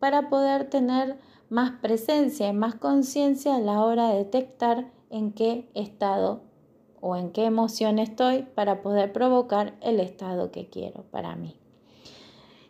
para 0.00 0.28
poder 0.28 0.68
tener 0.68 1.20
más 1.50 1.70
presencia 1.80 2.48
y 2.48 2.52
más 2.52 2.74
conciencia 2.74 3.54
a 3.54 3.60
la 3.60 3.84
hora 3.84 4.08
de 4.08 4.16
detectar 4.16 4.90
en 5.10 5.32
qué 5.32 5.68
estado 5.74 6.42
o 7.00 7.16
en 7.16 7.30
qué 7.32 7.44
emoción 7.44 7.98
estoy 7.98 8.42
para 8.42 8.80
poder 8.82 9.12
provocar 9.12 9.74
el 9.80 10.00
estado 10.00 10.50
que 10.50 10.68
quiero 10.68 11.02
para 11.10 11.36
mí. 11.36 11.56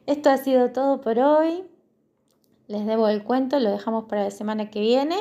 Esto 0.07 0.31
ha 0.31 0.39
sido 0.39 0.73
todo 0.73 1.01
por 1.01 1.19
hoy. 1.19 1.65
Les 2.67 2.87
debo 2.87 3.09
el 3.09 3.23
cuento, 3.25 3.59
lo 3.61 3.71
dejamos 3.71 4.05
para 4.05 4.25
la 4.25 4.31
semana 4.31 4.71
que 4.71 4.81
viene. 4.81 5.17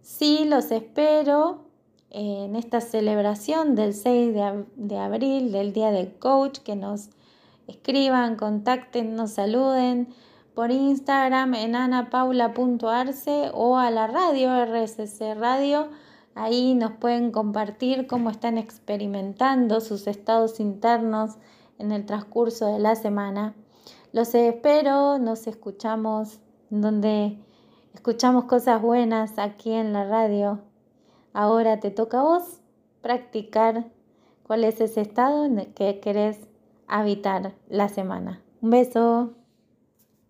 Sí, 0.00 0.44
los 0.44 0.70
espero 0.70 1.64
en 2.10 2.56
esta 2.56 2.80
celebración 2.80 3.74
del 3.74 3.94
6 3.94 4.34
de, 4.74 4.96
abril, 4.98 5.52
del 5.52 5.72
Día 5.72 5.90
del 5.90 6.12
Coach, 6.18 6.58
que 6.58 6.74
nos 6.74 7.10
escriban, 7.68 8.36
contacten, 8.36 9.14
nos 9.14 9.32
saluden 9.32 10.08
por 10.54 10.70
Instagram 10.72 11.54
en 11.54 11.76
anapaula.arce 11.76 13.50
o 13.54 13.76
a 13.76 13.90
la 13.90 14.08
radio 14.08 14.64
RSC 14.64 15.34
Radio. 15.36 15.88
Ahí 16.34 16.74
nos 16.74 16.92
pueden 16.92 17.32
compartir 17.32 18.06
cómo 18.06 18.30
están 18.30 18.58
experimentando 18.58 19.80
sus 19.80 20.06
estados 20.06 20.60
internos 20.60 21.36
en 21.78 21.92
el 21.92 22.06
transcurso 22.06 22.72
de 22.72 22.78
la 22.78 22.94
semana. 22.94 23.54
Los 24.12 24.34
espero, 24.34 25.18
nos 25.18 25.46
escuchamos 25.46 26.40
donde 26.70 27.38
escuchamos 27.94 28.44
cosas 28.44 28.80
buenas 28.80 29.38
aquí 29.38 29.72
en 29.72 29.92
la 29.92 30.04
radio. 30.04 30.60
Ahora 31.32 31.80
te 31.80 31.90
toca 31.90 32.20
a 32.20 32.22
vos 32.22 32.60
practicar 33.02 33.86
cuál 34.42 34.64
es 34.64 34.80
ese 34.80 35.00
estado 35.00 35.44
en 35.44 35.58
el 35.58 35.74
que 35.74 36.00
querés 36.00 36.38
habitar 36.86 37.54
la 37.68 37.88
semana. 37.88 38.42
Un 38.62 38.70
beso. 38.70 39.39